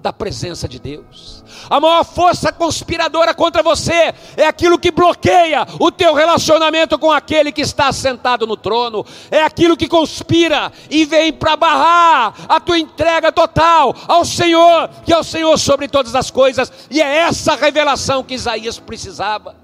da 0.00 0.12
presença 0.12 0.68
de 0.68 0.78
Deus. 0.78 1.41
A 1.72 1.80
maior 1.80 2.04
força 2.04 2.52
conspiradora 2.52 3.32
contra 3.32 3.62
você 3.62 4.12
é 4.36 4.46
aquilo 4.46 4.78
que 4.78 4.90
bloqueia 4.90 5.66
o 5.80 5.90
teu 5.90 6.12
relacionamento 6.12 6.98
com 6.98 7.10
aquele 7.10 7.50
que 7.50 7.62
está 7.62 7.90
sentado 7.90 8.46
no 8.46 8.58
trono. 8.58 9.06
É 9.30 9.42
aquilo 9.42 9.74
que 9.74 9.88
conspira 9.88 10.70
e 10.90 11.06
vem 11.06 11.32
para 11.32 11.56
barrar 11.56 12.34
a 12.46 12.60
tua 12.60 12.78
entrega 12.78 13.32
total 13.32 13.96
ao 14.06 14.22
Senhor, 14.22 14.90
que 15.02 15.14
é 15.14 15.18
o 15.18 15.24
Senhor 15.24 15.56
sobre 15.56 15.88
todas 15.88 16.14
as 16.14 16.30
coisas. 16.30 16.70
E 16.90 17.00
é 17.00 17.20
essa 17.20 17.54
revelação 17.54 18.22
que 18.22 18.34
Isaías 18.34 18.78
precisava. 18.78 19.56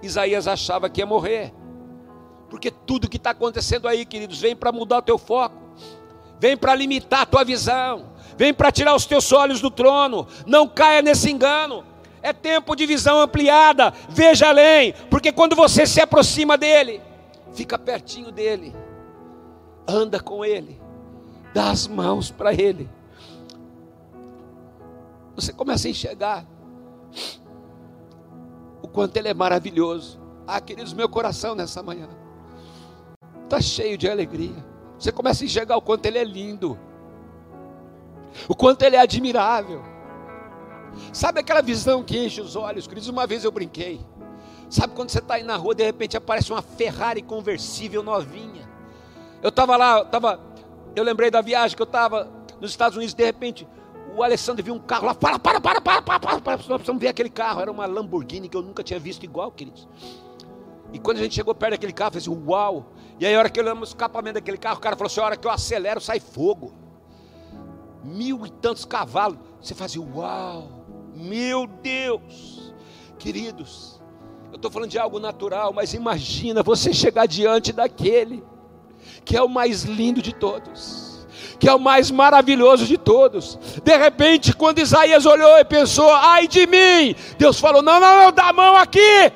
Isaías 0.00 0.46
achava 0.46 0.88
que 0.88 1.00
ia 1.00 1.06
morrer. 1.06 1.52
Porque 2.48 2.70
tudo 2.70 3.10
que 3.10 3.16
está 3.16 3.30
acontecendo 3.30 3.88
aí, 3.88 4.06
queridos, 4.06 4.40
vem 4.40 4.54
para 4.54 4.70
mudar 4.70 4.98
o 4.98 5.02
teu 5.02 5.18
foco, 5.18 5.56
vem 6.38 6.56
para 6.56 6.72
limitar 6.76 7.22
a 7.22 7.26
tua 7.26 7.42
visão, 7.42 8.14
vem 8.36 8.52
para 8.52 8.70
tirar 8.70 8.94
os 8.94 9.06
teus 9.06 9.32
olhos 9.32 9.60
do 9.60 9.70
trono. 9.70 10.26
Não 10.46 10.68
caia 10.68 11.02
nesse 11.02 11.30
engano. 11.30 11.84
É 12.22 12.32
tempo 12.32 12.74
de 12.74 12.86
visão 12.86 13.20
ampliada. 13.20 13.92
Veja 14.08 14.48
além, 14.48 14.94
porque 15.10 15.32
quando 15.32 15.54
você 15.54 15.86
se 15.86 16.00
aproxima 16.00 16.56
dele, 16.58 17.00
fica 17.52 17.78
pertinho 17.78 18.32
dele, 18.32 18.74
anda 19.86 20.20
com 20.20 20.44
ele, 20.44 20.80
dá 21.54 21.70
as 21.70 21.86
mãos 21.86 22.30
para 22.30 22.52
ele. 22.52 22.88
Você 25.36 25.52
começa 25.52 25.86
a 25.86 25.90
enxergar 25.90 26.46
o 28.82 28.88
quanto 28.88 29.16
ele 29.16 29.28
é 29.28 29.34
maravilhoso. 29.34 30.18
Ah, 30.46 30.60
queridos, 30.60 30.92
meu 30.92 31.08
coração 31.08 31.54
nessa 31.54 31.82
manhã 31.82 32.08
está 33.44 33.60
cheio 33.60 33.96
de 33.96 34.08
alegria. 34.08 34.64
Você 34.98 35.12
começa 35.12 35.44
a 35.44 35.46
enxergar 35.46 35.76
o 35.76 35.82
quanto 35.82 36.06
ele 36.06 36.18
é 36.18 36.24
lindo 36.24 36.78
o 38.48 38.54
quanto 38.54 38.82
ele 38.82 38.96
é 38.96 39.00
admirável. 39.00 39.82
Sabe 41.12 41.40
aquela 41.40 41.60
visão 41.60 42.02
que 42.02 42.18
enche 42.18 42.40
os 42.40 42.56
olhos, 42.56 42.86
queridos? 42.86 43.08
Uma 43.08 43.26
vez 43.26 43.44
eu 43.44 43.50
brinquei. 43.50 44.00
Sabe 44.68 44.94
quando 44.94 45.10
você 45.10 45.18
está 45.18 45.34
aí 45.34 45.42
na 45.42 45.56
rua, 45.56 45.74
de 45.74 45.84
repente 45.84 46.16
aparece 46.16 46.52
uma 46.52 46.62
Ferrari 46.62 47.22
conversível 47.22 48.02
novinha. 48.02 48.68
Eu 49.42 49.50
estava 49.50 49.76
lá, 49.76 49.98
eu, 49.98 50.04
tava, 50.06 50.40
eu 50.94 51.04
lembrei 51.04 51.30
da 51.30 51.40
viagem 51.40 51.76
que 51.76 51.82
eu 51.82 51.86
estava 51.86 52.28
nos 52.60 52.70
Estados 52.70 52.96
Unidos, 52.96 53.14
de 53.14 53.24
repente 53.24 53.66
o 54.16 54.22
Alessandro 54.22 54.64
viu 54.64 54.74
um 54.74 54.78
carro 54.78 55.06
lá, 55.06 55.14
para, 55.14 55.38
para, 55.38 55.60
para, 55.60 55.80
para, 55.80 56.02
para, 56.02 56.18
para, 56.20 56.40
para, 56.40 56.56
nós 56.56 56.64
precisamos 56.64 57.00
ver 57.00 57.08
aquele 57.08 57.28
carro. 57.28 57.60
Era 57.60 57.70
uma 57.70 57.84
Lamborghini 57.84 58.48
que 58.48 58.56
eu 58.56 58.62
nunca 58.62 58.82
tinha 58.82 58.98
visto 58.98 59.22
igual, 59.24 59.52
queridos. 59.52 59.86
E 60.92 60.98
quando 60.98 61.18
a 61.18 61.20
gente 61.20 61.34
chegou 61.34 61.54
perto 61.54 61.72
daquele 61.72 61.92
carro, 61.92 62.12
falei 62.12 62.26
assim, 62.26 62.44
uau. 62.46 62.86
E 63.20 63.26
aí, 63.26 63.34
a 63.34 63.38
hora 63.38 63.50
que 63.50 63.60
olhamos 63.60 63.90
o 63.90 63.92
escapamento 63.92 64.34
daquele 64.34 64.56
carro, 64.56 64.78
o 64.78 64.80
cara 64.80 64.96
falou 64.96 65.08
assim: 65.08 65.20
a 65.20 65.24
hora 65.24 65.36
que 65.36 65.46
eu 65.46 65.50
acelero, 65.50 66.00
sai 66.00 66.20
fogo. 66.20 66.72
Mil 68.06 68.46
e 68.46 68.50
tantos 68.50 68.84
cavalos. 68.84 69.38
Você 69.60 69.74
fazia, 69.74 70.00
uau, 70.00 70.86
meu 71.14 71.66
Deus. 71.66 72.72
Queridos, 73.18 74.00
eu 74.50 74.56
estou 74.56 74.70
falando 74.70 74.90
de 74.90 74.98
algo 74.98 75.18
natural, 75.18 75.72
mas 75.72 75.94
imagina 75.94 76.62
você 76.62 76.92
chegar 76.92 77.26
diante 77.26 77.72
daquele 77.72 78.42
que 79.24 79.36
é 79.36 79.42
o 79.42 79.48
mais 79.48 79.82
lindo 79.82 80.22
de 80.22 80.32
todos, 80.32 81.26
que 81.58 81.68
é 81.68 81.74
o 81.74 81.80
mais 81.80 82.10
maravilhoso 82.10 82.86
de 82.86 82.96
todos. 82.96 83.58
De 83.82 83.96
repente, 83.96 84.54
quando 84.54 84.78
Isaías 84.78 85.26
olhou 85.26 85.58
e 85.58 85.64
pensou: 85.64 86.10
ai 86.12 86.46
de 86.46 86.66
mim, 86.66 87.14
Deus 87.38 87.58
falou: 87.58 87.82
não, 87.82 88.00
não, 88.00 88.24
não, 88.24 88.32
dá 88.32 88.48
a 88.48 88.52
mão 88.52 88.76
aqui. 88.76 89.32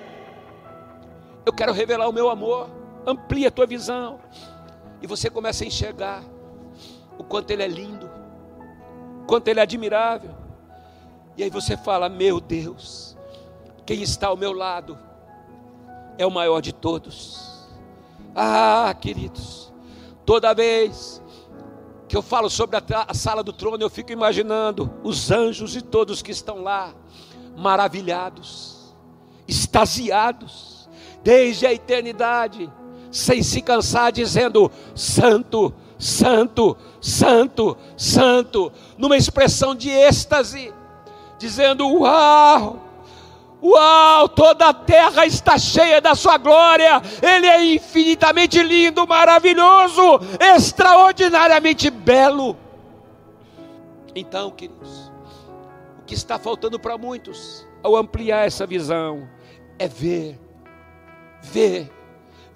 Eu 1.44 1.52
quero 1.52 1.72
revelar 1.72 2.08
o 2.08 2.12
meu 2.12 2.30
amor, 2.30 2.70
amplia 3.06 3.48
a 3.48 3.50
tua 3.50 3.66
visão, 3.66 4.20
e 5.02 5.06
você 5.06 5.30
começa 5.30 5.64
a 5.64 5.66
enxergar 5.66 6.22
o 7.18 7.24
quanto 7.24 7.50
Ele 7.50 7.62
é 7.62 7.68
lindo, 7.68 8.09
quanto 9.30 9.46
Ele 9.46 9.60
é 9.60 9.62
admirável. 9.62 10.30
E 11.36 11.44
aí 11.44 11.50
você 11.50 11.76
fala: 11.76 12.08
meu 12.08 12.40
Deus, 12.40 13.16
quem 13.86 14.02
está 14.02 14.26
ao 14.26 14.36
meu 14.36 14.52
lado 14.52 14.98
é 16.18 16.26
o 16.26 16.30
maior 16.30 16.60
de 16.60 16.72
todos. 16.72 17.68
Ah, 18.34 18.94
queridos, 19.00 19.70
Toda 20.30 20.54
vez 20.54 21.20
que 22.06 22.16
eu 22.16 22.22
falo 22.22 22.48
sobre 22.48 22.76
a, 22.76 23.14
sala 23.14 23.42
do 23.42 23.52
trono, 23.52 23.82
eu 23.82 23.90
fico 23.90 24.12
imaginando 24.12 24.88
os 25.02 25.30
anjos 25.30 25.74
e 25.74 25.82
todos 25.82 26.22
que 26.22 26.30
estão 26.30 26.62
lá, 26.62 26.94
maravilhados, 27.56 28.94
extasiados, 29.48 30.88
desde 31.22 31.66
a 31.66 31.72
eternidade, 31.72 32.72
sem 33.10 33.42
se 33.42 33.60
cansar, 33.60 34.12
dizendo: 34.12 34.70
Santo, 34.94 35.74
Santo, 36.00 36.76
Santo, 36.98 37.76
Santo, 37.94 38.72
numa 38.96 39.16
expressão 39.18 39.74
de 39.74 39.90
êxtase, 39.90 40.72
dizendo: 41.38 41.86
Uau! 41.86 42.88
Uau, 43.62 44.26
toda 44.30 44.70
a 44.70 44.74
terra 44.74 45.26
está 45.26 45.58
cheia 45.58 46.00
da 46.00 46.14
sua 46.14 46.38
glória. 46.38 47.02
Ele 47.20 47.46
é 47.46 47.74
infinitamente 47.74 48.62
lindo, 48.62 49.06
maravilhoso, 49.06 50.18
extraordinariamente 50.56 51.90
belo. 51.90 52.56
Então, 54.14 54.50
queridos, 54.50 55.12
o 56.00 56.04
que 56.06 56.14
está 56.14 56.38
faltando 56.38 56.80
para 56.80 56.96
muitos 56.96 57.66
ao 57.82 57.94
ampliar 57.96 58.46
essa 58.46 58.66
visão 58.66 59.28
é 59.78 59.86
ver, 59.86 60.40
ver, 61.42 61.92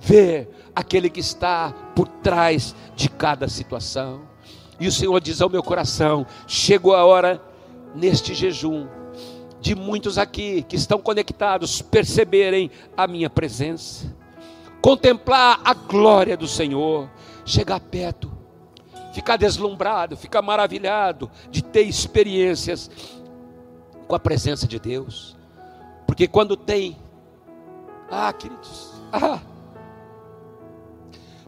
ver 0.00 0.48
aquele 0.74 1.08
que 1.08 1.20
está 1.20 1.72
por 1.94 2.08
trás 2.08 2.74
de 2.96 3.08
cada 3.08 3.48
situação. 3.48 4.22
E 4.78 4.86
o 4.86 4.92
Senhor 4.92 5.20
diz 5.20 5.40
ao 5.40 5.48
meu 5.48 5.62
coração: 5.62 6.26
chegou 6.46 6.94
a 6.94 7.04
hora 7.04 7.40
neste 7.94 8.34
jejum 8.34 8.88
de 9.60 9.74
muitos 9.74 10.18
aqui 10.18 10.62
que 10.62 10.76
estão 10.76 10.98
conectados 10.98 11.80
perceberem 11.80 12.70
a 12.94 13.06
minha 13.06 13.30
presença, 13.30 14.14
contemplar 14.82 15.58
a 15.64 15.72
glória 15.72 16.36
do 16.36 16.46
Senhor, 16.46 17.08
chegar 17.46 17.80
perto, 17.80 18.30
ficar 19.14 19.38
deslumbrado, 19.38 20.18
ficar 20.18 20.42
maravilhado 20.42 21.30
de 21.50 21.64
ter 21.64 21.82
experiências 21.82 22.90
com 24.06 24.14
a 24.14 24.18
presença 24.18 24.66
de 24.66 24.78
Deus, 24.78 25.34
porque 26.06 26.28
quando 26.28 26.58
tem, 26.58 26.98
ah, 28.10 28.34
queridos, 28.34 28.92
ah, 29.10 29.40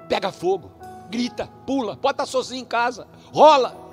pega 0.09 0.33
fogo, 0.33 0.73
grita, 1.11 1.49
pula, 1.67 1.97
pode 1.97 2.15
estar 2.15 2.27
sozinho 2.27 2.63
em 2.63 2.65
casa, 2.65 3.07
rola, 3.33 3.87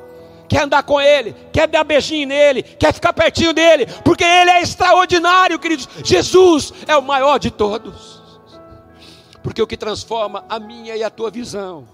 quer 0.47 0.64
andar 0.64 0.84
com 0.84 0.99
Ele, 0.99 1.34
quer 1.51 1.68
dar 1.68 1.84
beijinho 1.84 2.28
nele, 2.28 2.64
quer 2.64 2.93
ficar 2.93 3.14
pertinho 3.14 3.53
dele, 3.53 3.86
porque 4.03 4.24
Ele 4.24 4.51
é 4.51 4.61
extraordinário, 4.61 5.59
queridos. 5.59 5.88
Jesus 6.03 6.74
é 6.88 6.95
o 6.95 7.01
maior 7.01 7.39
de 7.39 7.49
todos. 7.49 8.22
Porque 9.41 9.61
o 9.61 9.68
que 9.68 9.76
transforma 9.76 10.45
a 10.47 10.59
minha 10.59 10.95
e 10.95 11.03
a 11.03 11.09
tua 11.09 11.30
visão 11.30 11.86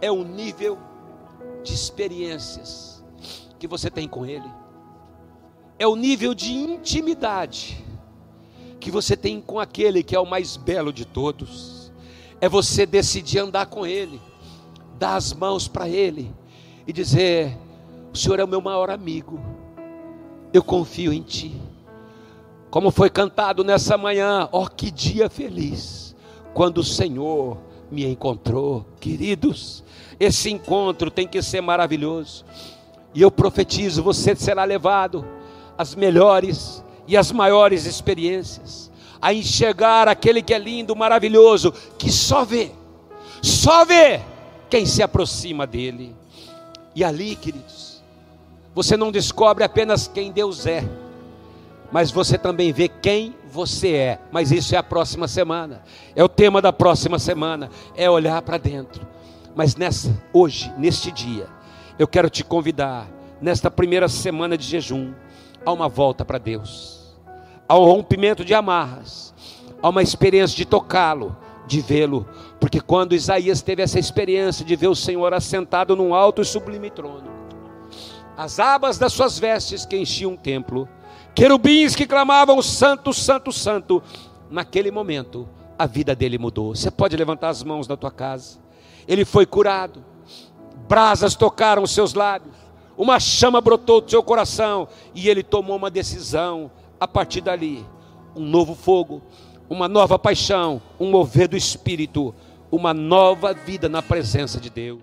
é 0.00 0.10
o 0.10 0.22
nível 0.22 0.78
de 1.62 1.72
experiências 1.72 3.02
que 3.58 3.66
você 3.66 3.88
tem 3.88 4.08
com 4.08 4.26
Ele, 4.26 4.50
é 5.78 5.86
o 5.86 5.96
nível 5.96 6.34
de 6.34 6.52
intimidade 6.52 7.82
que 8.80 8.90
você 8.90 9.16
tem 9.16 9.40
com 9.40 9.60
aquele 9.60 10.02
que 10.02 10.16
é 10.16 10.18
o 10.18 10.26
mais 10.26 10.56
belo 10.56 10.92
de 10.92 11.04
todos, 11.04 11.81
é 12.42 12.48
você 12.48 12.84
decidir 12.84 13.38
andar 13.38 13.66
com 13.66 13.86
Ele, 13.86 14.20
dar 14.98 15.14
as 15.14 15.32
mãos 15.32 15.68
para 15.68 15.88
Ele 15.88 16.34
e 16.84 16.92
dizer: 16.92 17.56
O 18.12 18.18
Senhor 18.18 18.40
é 18.40 18.44
o 18.44 18.48
meu 18.48 18.60
maior 18.60 18.90
amigo, 18.90 19.40
eu 20.52 20.60
confio 20.60 21.12
em 21.12 21.22
Ti. 21.22 21.54
Como 22.68 22.90
foi 22.90 23.08
cantado 23.08 23.62
nessa 23.62 23.96
manhã, 23.96 24.48
ó 24.50 24.64
oh, 24.64 24.68
que 24.68 24.90
dia 24.90 25.30
feliz, 25.30 26.16
quando 26.52 26.78
o 26.78 26.84
Senhor 26.84 27.58
me 27.88 28.04
encontrou, 28.06 28.84
queridos. 28.98 29.84
Esse 30.18 30.50
encontro 30.50 31.10
tem 31.10 31.28
que 31.28 31.40
ser 31.42 31.60
maravilhoso, 31.60 32.44
e 33.14 33.22
eu 33.22 33.30
profetizo: 33.30 34.02
você 34.02 34.34
será 34.34 34.64
levado 34.64 35.24
às 35.78 35.94
melhores 35.94 36.82
e 37.06 37.16
às 37.16 37.30
maiores 37.30 37.86
experiências, 37.86 38.90
a 39.22 39.32
enxergar 39.32 40.08
aquele 40.08 40.42
que 40.42 40.52
é 40.52 40.58
lindo, 40.58 40.96
maravilhoso, 40.96 41.72
que 41.96 42.10
só 42.10 42.44
vê, 42.44 42.72
só 43.40 43.84
vê 43.84 44.20
quem 44.68 44.84
se 44.84 45.00
aproxima 45.00 45.64
dele. 45.64 46.16
E 46.92 47.04
ali, 47.04 47.36
queridos, 47.36 48.02
você 48.74 48.96
não 48.96 49.12
descobre 49.12 49.62
apenas 49.62 50.08
quem 50.08 50.32
Deus 50.32 50.66
é, 50.66 50.84
mas 51.92 52.10
você 52.10 52.36
também 52.36 52.72
vê 52.72 52.88
quem 52.88 53.34
você 53.48 53.92
é. 53.92 54.18
Mas 54.32 54.50
isso 54.50 54.74
é 54.74 54.78
a 54.78 54.82
próxima 54.82 55.28
semana, 55.28 55.82
é 56.16 56.24
o 56.24 56.28
tema 56.28 56.60
da 56.60 56.72
próxima 56.72 57.18
semana, 57.18 57.70
é 57.94 58.10
olhar 58.10 58.42
para 58.42 58.58
dentro. 58.58 59.06
Mas 59.54 59.76
nessa, 59.76 60.10
hoje, 60.32 60.72
neste 60.76 61.12
dia, 61.12 61.46
eu 61.98 62.08
quero 62.08 62.28
te 62.28 62.42
convidar, 62.42 63.06
nesta 63.40 63.70
primeira 63.70 64.08
semana 64.08 64.58
de 64.58 64.66
jejum, 64.66 65.12
a 65.64 65.70
uma 65.70 65.88
volta 65.88 66.24
para 66.24 66.38
Deus, 66.38 67.01
ao 67.68 67.84
rompimento 67.84 68.44
de 68.44 68.54
amarras, 68.54 69.34
a 69.82 69.88
uma 69.88 70.02
experiência 70.02 70.56
de 70.56 70.64
tocá-lo, 70.64 71.36
de 71.66 71.80
vê-lo, 71.80 72.26
porque 72.60 72.80
quando 72.80 73.14
Isaías 73.14 73.62
teve 73.62 73.82
essa 73.82 73.98
experiência 73.98 74.64
de 74.64 74.76
ver 74.76 74.88
o 74.88 74.94
Senhor 74.94 75.32
assentado 75.32 75.96
num 75.96 76.14
alto 76.14 76.42
e 76.42 76.44
sublime 76.44 76.90
trono, 76.90 77.30
as 78.36 78.58
abas 78.58 78.98
das 78.98 79.12
suas 79.12 79.38
vestes 79.38 79.84
que 79.84 79.96
enchiam 79.96 80.34
o 80.34 80.38
templo, 80.38 80.88
querubins 81.34 81.94
que 81.94 82.06
clamavam 82.06 82.60
santo, 82.62 83.12
santo, 83.12 83.52
santo, 83.52 84.02
naquele 84.50 84.90
momento 84.90 85.48
a 85.78 85.86
vida 85.86 86.14
dele 86.14 86.38
mudou. 86.38 86.74
Você 86.74 86.90
pode 86.90 87.16
levantar 87.16 87.48
as 87.48 87.62
mãos 87.62 87.88
na 87.88 87.96
tua 87.96 88.10
casa. 88.10 88.58
Ele 89.08 89.24
foi 89.24 89.44
curado. 89.44 90.04
Brasas 90.88 91.34
tocaram 91.34 91.82
os 91.82 91.90
seus 91.90 92.14
lábios. 92.14 92.54
Uma 92.96 93.18
chama 93.18 93.60
brotou 93.60 94.00
do 94.00 94.10
seu 94.10 94.22
coração 94.22 94.86
e 95.14 95.28
ele 95.28 95.42
tomou 95.42 95.76
uma 95.76 95.90
decisão 95.90 96.70
a 97.02 97.08
partir 97.08 97.40
dali, 97.40 97.84
um 98.36 98.44
novo 98.44 98.74
fogo, 98.74 99.22
uma 99.68 99.88
nova 99.88 100.18
paixão, 100.18 100.80
um 101.00 101.10
mover 101.10 101.48
do 101.48 101.56
espírito 101.56 102.34
uma 102.72 102.94
nova 102.94 103.52
vida 103.52 103.86
na 103.86 104.00
presença 104.00 104.58
de 104.58 104.70
Deus. 104.70 105.02